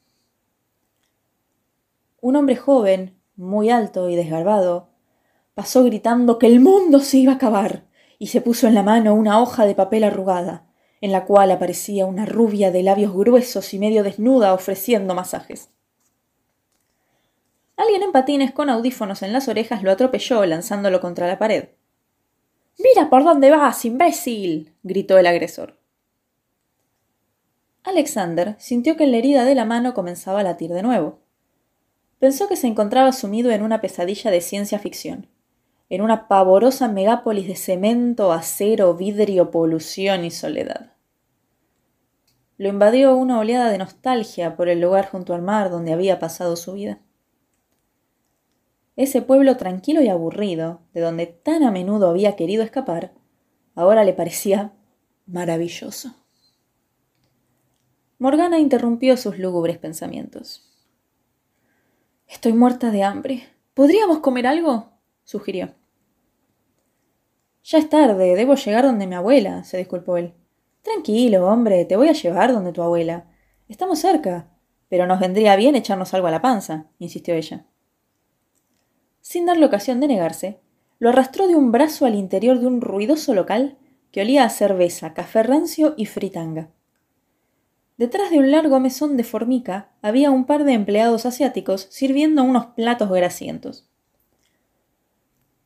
Un 2.20 2.34
hombre 2.34 2.56
joven, 2.56 3.15
muy 3.36 3.70
alto 3.70 4.08
y 4.08 4.16
desgarbado, 4.16 4.88
pasó 5.54 5.84
gritando 5.84 6.38
que 6.38 6.46
el 6.46 6.60
mundo 6.60 7.00
se 7.00 7.18
iba 7.18 7.32
a 7.32 7.36
acabar 7.36 7.84
y 8.18 8.28
se 8.28 8.40
puso 8.40 8.66
en 8.66 8.74
la 8.74 8.82
mano 8.82 9.14
una 9.14 9.40
hoja 9.40 9.66
de 9.66 9.74
papel 9.74 10.04
arrugada, 10.04 10.66
en 11.00 11.12
la 11.12 11.24
cual 11.24 11.50
aparecía 11.50 12.06
una 12.06 12.26
rubia 12.26 12.70
de 12.70 12.82
labios 12.82 13.14
gruesos 13.14 13.72
y 13.74 13.78
medio 13.78 14.02
desnuda 14.02 14.54
ofreciendo 14.54 15.14
masajes. 15.14 15.70
Alguien 17.76 18.02
en 18.02 18.12
patines 18.12 18.52
con 18.52 18.70
audífonos 18.70 19.22
en 19.22 19.32
las 19.32 19.48
orejas 19.48 19.82
lo 19.82 19.90
atropelló 19.90 20.44
lanzándolo 20.46 21.00
contra 21.00 21.26
la 21.26 21.38
pared. 21.38 21.68
Mira 22.78 23.10
por 23.10 23.24
dónde 23.24 23.50
vas, 23.50 23.84
imbécil. 23.84 24.74
gritó 24.82 25.18
el 25.18 25.26
agresor. 25.26 25.78
Alexander 27.84 28.56
sintió 28.58 28.96
que 28.96 29.06
la 29.06 29.18
herida 29.18 29.44
de 29.44 29.54
la 29.54 29.64
mano 29.64 29.94
comenzaba 29.94 30.40
a 30.40 30.42
latir 30.42 30.72
de 30.72 30.82
nuevo. 30.82 31.20
Pensó 32.18 32.48
que 32.48 32.56
se 32.56 32.66
encontraba 32.66 33.12
sumido 33.12 33.50
en 33.50 33.62
una 33.62 33.80
pesadilla 33.80 34.30
de 34.30 34.40
ciencia 34.40 34.78
ficción, 34.78 35.28
en 35.88 36.00
una 36.00 36.28
pavorosa 36.28 36.88
megápolis 36.88 37.46
de 37.46 37.56
cemento, 37.56 38.32
acero, 38.32 38.94
vidrio, 38.94 39.50
polución 39.50 40.24
y 40.24 40.30
soledad. 40.30 40.92
lo 42.58 42.68
invadió 42.68 43.14
una 43.14 43.38
oleada 43.38 43.70
de 43.70 43.76
nostalgia 43.76 44.56
por 44.56 44.68
el 44.68 44.80
lugar 44.80 45.10
junto 45.10 45.34
al 45.34 45.42
mar 45.42 45.70
donde 45.70 45.92
había 45.92 46.18
pasado 46.18 46.56
su 46.56 46.72
vida. 46.72 47.00
Ese 48.96 49.20
pueblo 49.20 49.58
tranquilo 49.58 50.00
y 50.00 50.08
aburrido, 50.08 50.80
de 50.94 51.02
donde 51.02 51.26
tan 51.26 51.62
a 51.64 51.70
menudo 51.70 52.08
había 52.08 52.34
querido 52.34 52.62
escapar, 52.62 53.12
ahora 53.74 54.04
le 54.04 54.14
parecía 54.14 54.72
maravilloso. 55.26 56.14
Morgana 58.18 58.58
interrumpió 58.58 59.18
sus 59.18 59.38
lúgubres 59.38 59.76
pensamientos. 59.76 60.65
Estoy 62.26 62.52
muerta 62.52 62.90
de 62.90 63.04
hambre. 63.04 63.44
¿Podríamos 63.74 64.18
comer 64.18 64.46
algo? 64.46 64.90
sugirió. 65.24 65.74
Ya 67.62 67.78
es 67.78 67.88
tarde, 67.88 68.34
debo 68.34 68.54
llegar 68.54 68.84
donde 68.84 69.06
mi 69.06 69.14
abuela, 69.14 69.64
se 69.64 69.78
disculpó 69.78 70.16
él. 70.16 70.34
Tranquilo, 70.82 71.46
hombre, 71.46 71.84
te 71.84 71.96
voy 71.96 72.08
a 72.08 72.12
llevar 72.12 72.52
donde 72.52 72.72
tu 72.72 72.82
abuela. 72.82 73.26
Estamos 73.68 73.98
cerca, 73.98 74.48
pero 74.88 75.06
nos 75.06 75.20
vendría 75.20 75.56
bien 75.56 75.74
echarnos 75.74 76.14
algo 76.14 76.28
a 76.28 76.30
la 76.30 76.42
panza, 76.42 76.86
insistió 76.98 77.34
ella. 77.34 77.66
Sin 79.20 79.46
darle 79.46 79.66
ocasión 79.66 80.00
de 80.00 80.08
negarse, 80.08 80.60
lo 80.98 81.08
arrastró 81.08 81.48
de 81.48 81.56
un 81.56 81.72
brazo 81.72 82.06
al 82.06 82.14
interior 82.14 82.60
de 82.60 82.66
un 82.66 82.80
ruidoso 82.80 83.34
local 83.34 83.78
que 84.12 84.20
olía 84.20 84.44
a 84.44 84.50
cerveza, 84.50 85.14
café 85.14 85.42
rancio 85.42 85.94
y 85.96 86.06
fritanga. 86.06 86.70
Detrás 87.96 88.30
de 88.30 88.38
un 88.38 88.50
largo 88.50 88.78
mesón 88.78 89.16
de 89.16 89.24
formica 89.24 89.90
había 90.02 90.30
un 90.30 90.44
par 90.44 90.64
de 90.64 90.74
empleados 90.74 91.24
asiáticos 91.24 91.86
sirviendo 91.90 92.42
unos 92.42 92.66
platos 92.66 93.08
grasientos. 93.08 93.88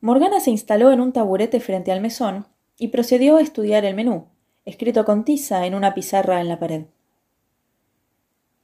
Morgana 0.01 0.41
se 0.41 0.51
instaló 0.51 0.93
en 0.93 1.01
un 1.01 1.13
taburete 1.13 1.61
frente 1.61 1.91
al 1.91 2.01
mesón 2.01 2.47
y 2.79 2.89
procedió 2.89 3.37
a 3.37 3.43
estudiar 3.43 3.85
el 3.85 3.95
menú, 3.95 4.29
escrito 4.65 5.05
con 5.05 5.25
tiza 5.25 5.67
en 5.67 5.75
una 5.75 5.93
pizarra 5.93 6.41
en 6.41 6.49
la 6.49 6.59
pared. 6.59 6.85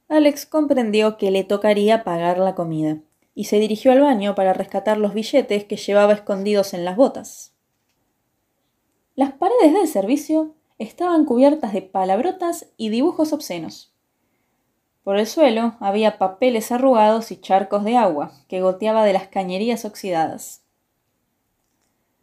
Alex 0.07 0.45
comprendió 0.45 1.17
que 1.17 1.29
le 1.31 1.43
tocaría 1.43 2.05
pagar 2.05 2.39
la 2.39 2.55
comida 2.55 2.99
y 3.35 3.43
se 3.45 3.59
dirigió 3.59 3.91
al 3.91 3.99
baño 3.99 4.33
para 4.33 4.53
rescatar 4.53 4.97
los 4.97 5.13
billetes 5.13 5.65
que 5.65 5.75
llevaba 5.75 6.13
escondidos 6.13 6.73
en 6.73 6.85
las 6.85 6.95
botas. 6.95 7.53
Las 9.15 9.33
paredes 9.33 9.73
del 9.73 9.87
servicio 9.87 10.55
estaban 10.77 11.25
cubiertas 11.25 11.73
de 11.73 11.81
palabrotas 11.81 12.67
y 12.77 12.89
dibujos 12.89 13.33
obscenos. 13.33 13.93
Por 15.03 15.17
el 15.17 15.25
suelo 15.25 15.75
había 15.79 16.17
papeles 16.17 16.71
arrugados 16.71 17.31
y 17.31 17.37
charcos 17.37 17.83
de 17.83 17.95
agua 17.95 18.33
que 18.47 18.61
goteaba 18.61 19.05
de 19.05 19.13
las 19.13 19.27
cañerías 19.27 19.85
oxidadas. 19.85 20.63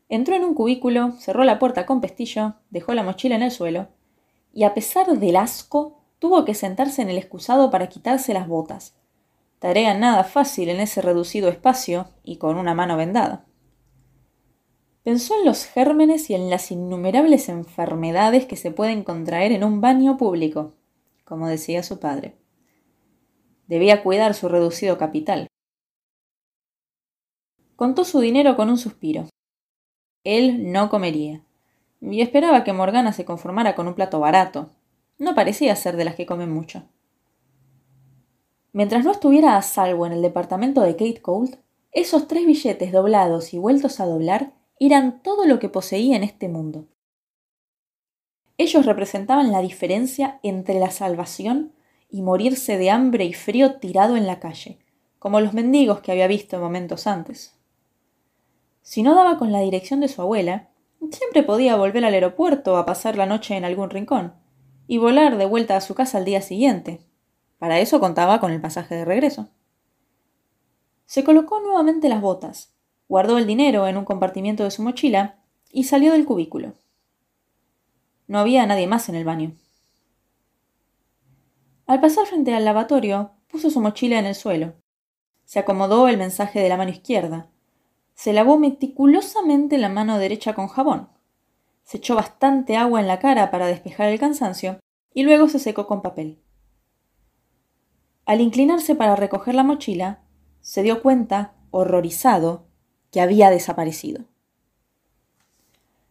Entró 0.08 0.36
en 0.36 0.44
un 0.44 0.54
cubículo, 0.54 1.12
cerró 1.18 1.44
la 1.44 1.58
puerta 1.58 1.86
con 1.86 2.00
pestillo, 2.00 2.54
dejó 2.70 2.92
la 2.94 3.02
mochila 3.02 3.36
en 3.36 3.42
el 3.42 3.50
suelo, 3.50 3.88
y 4.52 4.64
a 4.64 4.74
pesar 4.74 5.18
del 5.18 5.36
asco, 5.36 5.98
tuvo 6.18 6.44
que 6.44 6.54
sentarse 6.54 7.02
en 7.02 7.08
el 7.08 7.18
excusado 7.18 7.70
para 7.70 7.88
quitarse 7.88 8.34
las 8.34 8.46
botas. 8.46 8.94
Tarea 9.58 9.94
nada 9.94 10.22
fácil 10.24 10.68
en 10.68 10.78
ese 10.78 11.00
reducido 11.00 11.48
espacio 11.48 12.06
y 12.22 12.36
con 12.36 12.58
una 12.58 12.74
mano 12.74 12.96
vendada. 12.98 13.46
Pensó 15.04 15.38
en 15.38 15.44
los 15.44 15.66
gérmenes 15.66 16.30
y 16.30 16.34
en 16.34 16.48
las 16.48 16.70
innumerables 16.70 17.50
enfermedades 17.50 18.46
que 18.46 18.56
se 18.56 18.70
pueden 18.70 19.04
contraer 19.04 19.52
en 19.52 19.62
un 19.62 19.82
baño 19.82 20.16
público, 20.16 20.72
como 21.24 21.46
decía 21.46 21.82
su 21.82 22.00
padre. 22.00 22.38
Debía 23.66 24.02
cuidar 24.02 24.32
su 24.32 24.48
reducido 24.48 24.96
capital. 24.96 25.46
Contó 27.76 28.06
su 28.06 28.20
dinero 28.20 28.56
con 28.56 28.70
un 28.70 28.78
suspiro. 28.78 29.28
Él 30.24 30.72
no 30.72 30.88
comería, 30.88 31.44
y 32.00 32.22
esperaba 32.22 32.64
que 32.64 32.72
Morgana 32.72 33.12
se 33.12 33.26
conformara 33.26 33.74
con 33.74 33.86
un 33.86 33.94
plato 33.94 34.20
barato. 34.20 34.70
No 35.18 35.34
parecía 35.34 35.76
ser 35.76 35.98
de 35.98 36.06
las 36.06 36.14
que 36.14 36.24
comen 36.24 36.50
mucho. 36.50 36.88
Mientras 38.72 39.04
no 39.04 39.10
estuviera 39.10 39.58
a 39.58 39.62
salvo 39.62 40.06
en 40.06 40.12
el 40.12 40.22
departamento 40.22 40.80
de 40.80 40.92
Kate 40.96 41.20
Colt, 41.20 41.56
esos 41.92 42.26
tres 42.26 42.46
billetes 42.46 42.90
doblados 42.90 43.52
y 43.52 43.58
vueltos 43.58 44.00
a 44.00 44.06
doblar 44.06 44.63
eran 44.78 45.22
todo 45.22 45.46
lo 45.46 45.58
que 45.58 45.68
poseía 45.68 46.16
en 46.16 46.24
este 46.24 46.48
mundo. 46.48 46.88
Ellos 48.56 48.86
representaban 48.86 49.50
la 49.50 49.60
diferencia 49.60 50.38
entre 50.42 50.78
la 50.78 50.90
salvación 50.90 51.72
y 52.08 52.22
morirse 52.22 52.78
de 52.78 52.90
hambre 52.90 53.24
y 53.24 53.32
frío 53.32 53.76
tirado 53.76 54.16
en 54.16 54.26
la 54.26 54.38
calle, 54.38 54.78
como 55.18 55.40
los 55.40 55.54
mendigos 55.54 56.00
que 56.00 56.12
había 56.12 56.28
visto 56.28 56.60
momentos 56.60 57.06
antes. 57.06 57.58
Si 58.82 59.02
no 59.02 59.14
daba 59.14 59.38
con 59.38 59.50
la 59.50 59.60
dirección 59.60 60.00
de 60.00 60.08
su 60.08 60.22
abuela, 60.22 60.68
siempre 61.10 61.42
podía 61.42 61.76
volver 61.76 62.04
al 62.04 62.14
aeropuerto 62.14 62.76
a 62.76 62.86
pasar 62.86 63.16
la 63.16 63.26
noche 63.26 63.56
en 63.56 63.64
algún 63.64 63.90
rincón, 63.90 64.34
y 64.86 64.98
volar 64.98 65.38
de 65.38 65.46
vuelta 65.46 65.76
a 65.76 65.80
su 65.80 65.94
casa 65.94 66.18
al 66.18 66.24
día 66.24 66.42
siguiente. 66.42 67.00
Para 67.58 67.80
eso 67.80 67.98
contaba 68.00 68.40
con 68.40 68.52
el 68.52 68.60
pasaje 68.60 68.94
de 68.94 69.04
regreso. 69.04 69.48
Se 71.06 71.24
colocó 71.24 71.60
nuevamente 71.60 72.08
las 72.08 72.20
botas, 72.20 72.73
guardó 73.08 73.38
el 73.38 73.46
dinero 73.46 73.86
en 73.86 73.96
un 73.96 74.04
compartimiento 74.04 74.64
de 74.64 74.70
su 74.70 74.82
mochila 74.82 75.38
y 75.70 75.84
salió 75.84 76.12
del 76.12 76.24
cubículo. 76.24 76.74
No 78.26 78.38
había 78.38 78.66
nadie 78.66 78.86
más 78.86 79.08
en 79.08 79.14
el 79.14 79.24
baño. 79.24 79.52
Al 81.86 82.00
pasar 82.00 82.26
frente 82.26 82.54
al 82.54 82.64
lavatorio, 82.64 83.32
puso 83.48 83.70
su 83.70 83.80
mochila 83.80 84.18
en 84.18 84.26
el 84.26 84.34
suelo. 84.34 84.72
Se 85.44 85.58
acomodó 85.58 86.08
el 86.08 86.16
mensaje 86.16 86.60
de 86.60 86.68
la 86.68 86.78
mano 86.78 86.90
izquierda. 86.90 87.50
Se 88.14 88.32
lavó 88.32 88.58
meticulosamente 88.58 89.76
la 89.76 89.90
mano 89.90 90.18
derecha 90.18 90.54
con 90.54 90.68
jabón. 90.68 91.08
Se 91.82 91.98
echó 91.98 92.14
bastante 92.14 92.76
agua 92.76 93.00
en 93.00 93.06
la 93.06 93.18
cara 93.18 93.50
para 93.50 93.66
despejar 93.66 94.08
el 94.08 94.18
cansancio 94.18 94.78
y 95.12 95.24
luego 95.24 95.48
se 95.48 95.58
secó 95.58 95.86
con 95.86 96.00
papel. 96.00 96.40
Al 98.24 98.40
inclinarse 98.40 98.94
para 98.94 99.16
recoger 99.16 99.54
la 99.54 99.64
mochila, 99.64 100.22
se 100.62 100.82
dio 100.82 101.02
cuenta, 101.02 101.52
horrorizado, 101.70 102.66
que 103.14 103.20
había 103.20 103.48
desaparecido. 103.48 104.24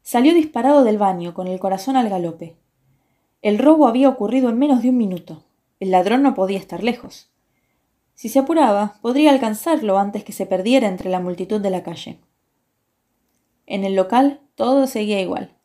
Salió 0.04 0.34
disparado 0.34 0.86
del 0.86 0.98
baño, 0.98 1.34
con 1.34 1.50
el 1.50 1.60
corazón 1.60 1.98
al 1.98 2.08
galope. 2.08 2.56
El 3.42 3.60
robo 3.60 3.88
había 3.88 4.08
ocurrido 4.08 4.48
en 4.48 4.58
menos 4.58 4.82
de 4.82 4.88
un 4.88 4.96
minuto. 4.96 5.44
El 5.82 5.92
ladrón 5.92 6.24
no 6.24 6.34
podía 6.34 6.58
estar 6.58 6.82
lejos. 6.82 7.30
Si 8.14 8.30
se 8.30 8.40
apuraba, 8.40 9.00
podría 9.02 9.32
alcanzarlo 9.32 9.98
antes 9.98 10.24
que 10.24 10.32
se 10.32 10.46
perdiera 10.46 10.88
entre 10.88 11.10
la 11.10 11.20
multitud 11.20 11.60
de 11.60 11.72
la 11.72 11.84
calle. 11.84 12.22
En 13.66 13.84
el 13.84 13.96
local 13.96 14.40
todo 14.56 14.88
seguía 14.88 15.20
igual. 15.20 15.58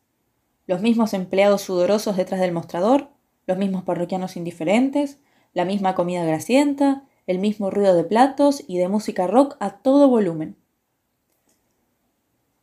Los 0.67 0.81
mismos 0.81 1.13
empleados 1.13 1.61
sudorosos 1.61 2.17
detrás 2.17 2.41
del 2.41 2.51
mostrador, 2.51 3.11
los 3.47 3.57
mismos 3.57 3.85
parroquianos 3.85 4.35
indiferentes, 4.35 5.19
la 5.53 5.63
misma 5.63 5.95
comida 5.95 6.25
grasienta, 6.25 7.05
el 7.27 7.39
mismo 7.39 7.69
ruido 7.69 7.95
de 7.95 8.03
platos 8.03 8.61
y 8.67 8.77
de 8.77 8.89
música 8.89 9.25
rock 9.25 9.55
a 9.61 9.77
todo 9.77 10.09
volumen. 10.09 10.57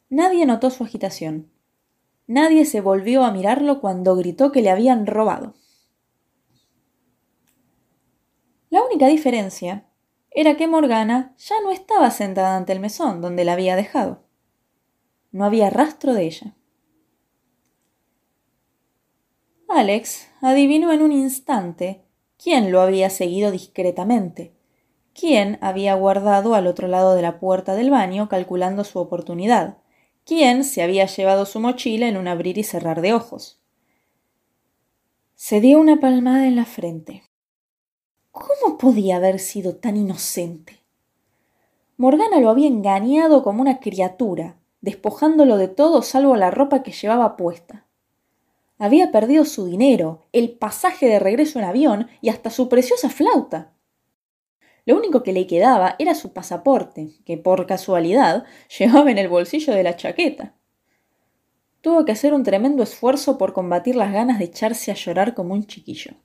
Nadie 0.08 0.46
notó 0.46 0.70
su 0.70 0.84
agitación. 0.84 1.50
Nadie 2.26 2.64
se 2.64 2.80
volvió 2.80 3.24
a 3.24 3.32
mirarlo 3.32 3.80
cuando 3.80 4.16
gritó 4.16 4.52
que 4.52 4.62
le 4.62 4.70
habían 4.70 5.06
robado. 5.06 5.54
La 8.70 8.82
única 8.82 9.06
diferencia 9.06 9.86
era 10.30 10.56
que 10.56 10.66
Morgana 10.66 11.34
ya 11.38 11.60
no 11.62 11.70
estaba 11.70 12.10
sentada 12.10 12.56
ante 12.56 12.72
el 12.72 12.80
mesón 12.80 13.20
donde 13.20 13.44
la 13.44 13.54
había 13.54 13.74
dejado. 13.74 14.22
No 15.32 15.44
había 15.44 15.70
rastro 15.70 16.14
de 16.14 16.24
ella. 16.24 16.56
Alex 19.68 20.28
adivinó 20.40 20.92
en 20.92 21.02
un 21.02 21.12
instante 21.12 22.04
quién 22.36 22.70
lo 22.70 22.80
había 22.80 23.10
seguido 23.10 23.50
discretamente, 23.50 24.54
quién 25.14 25.58
había 25.60 25.94
guardado 25.94 26.54
al 26.54 26.66
otro 26.66 26.86
lado 26.86 27.14
de 27.14 27.22
la 27.22 27.38
puerta 27.40 27.74
del 27.74 27.90
baño 27.90 28.28
calculando 28.28 28.84
su 28.84 28.98
oportunidad, 28.98 29.78
quién 30.26 30.64
se 30.64 30.82
había 30.82 31.06
llevado 31.06 31.46
su 31.46 31.60
mochila 31.60 32.08
en 32.08 32.16
un 32.16 32.26
abrir 32.26 32.58
y 32.58 32.64
cerrar 32.64 33.00
de 33.00 33.14
ojos. 33.14 33.60
Se 35.36 35.60
dio 35.60 35.78
una 35.78 36.00
palmada 36.00 36.46
en 36.46 36.56
la 36.56 36.64
frente. 36.64 37.22
¿Cómo 38.32 38.76
podía 38.76 39.16
haber 39.16 39.38
sido 39.38 39.76
tan 39.76 39.96
inocente? 39.96 40.82
Morgana 41.96 42.40
lo 42.40 42.50
había 42.50 42.66
engañado 42.66 43.42
como 43.42 43.62
una 43.62 43.78
criatura, 43.78 44.56
despojándolo 44.80 45.56
de 45.56 45.68
todo 45.68 46.02
salvo 46.02 46.36
la 46.36 46.50
ropa 46.50 46.82
que 46.82 46.92
llevaba 46.92 47.36
puesta. 47.36 47.86
Había 48.78 49.12
perdido 49.12 49.44
su 49.44 49.64
dinero, 49.64 50.26
el 50.32 50.50
pasaje 50.50 51.06
de 51.06 51.20
regreso 51.20 51.60
en 51.60 51.64
avión 51.64 52.08
y 52.20 52.28
hasta 52.28 52.50
su 52.50 52.68
preciosa 52.68 53.08
flauta. 53.08 53.72
Lo 54.86 54.96
único 54.96 55.22
que 55.22 55.32
le 55.32 55.46
quedaba 55.46 55.96
era 55.98 56.14
su 56.14 56.32
pasaporte, 56.32 57.10
que 57.26 57.36
por 57.36 57.66
casualidad 57.66 58.44
llevaba 58.78 59.10
en 59.10 59.18
el 59.18 59.28
bolsillo 59.28 59.74
de 59.74 59.82
la 59.82 59.96
chaqueta. 59.96 60.54
Tuvo 61.80 62.04
que 62.04 62.12
hacer 62.12 62.32
un 62.32 62.44
tremendo 62.44 62.82
esfuerzo 62.82 63.36
por 63.36 63.52
combatir 63.52 63.96
las 63.96 64.12
ganas 64.12 64.38
de 64.38 64.46
echarse 64.46 64.90
a 64.92 64.94
llorar 64.94 65.34
como 65.34 65.54
un 65.54 65.66
chiquillo. 65.66 66.12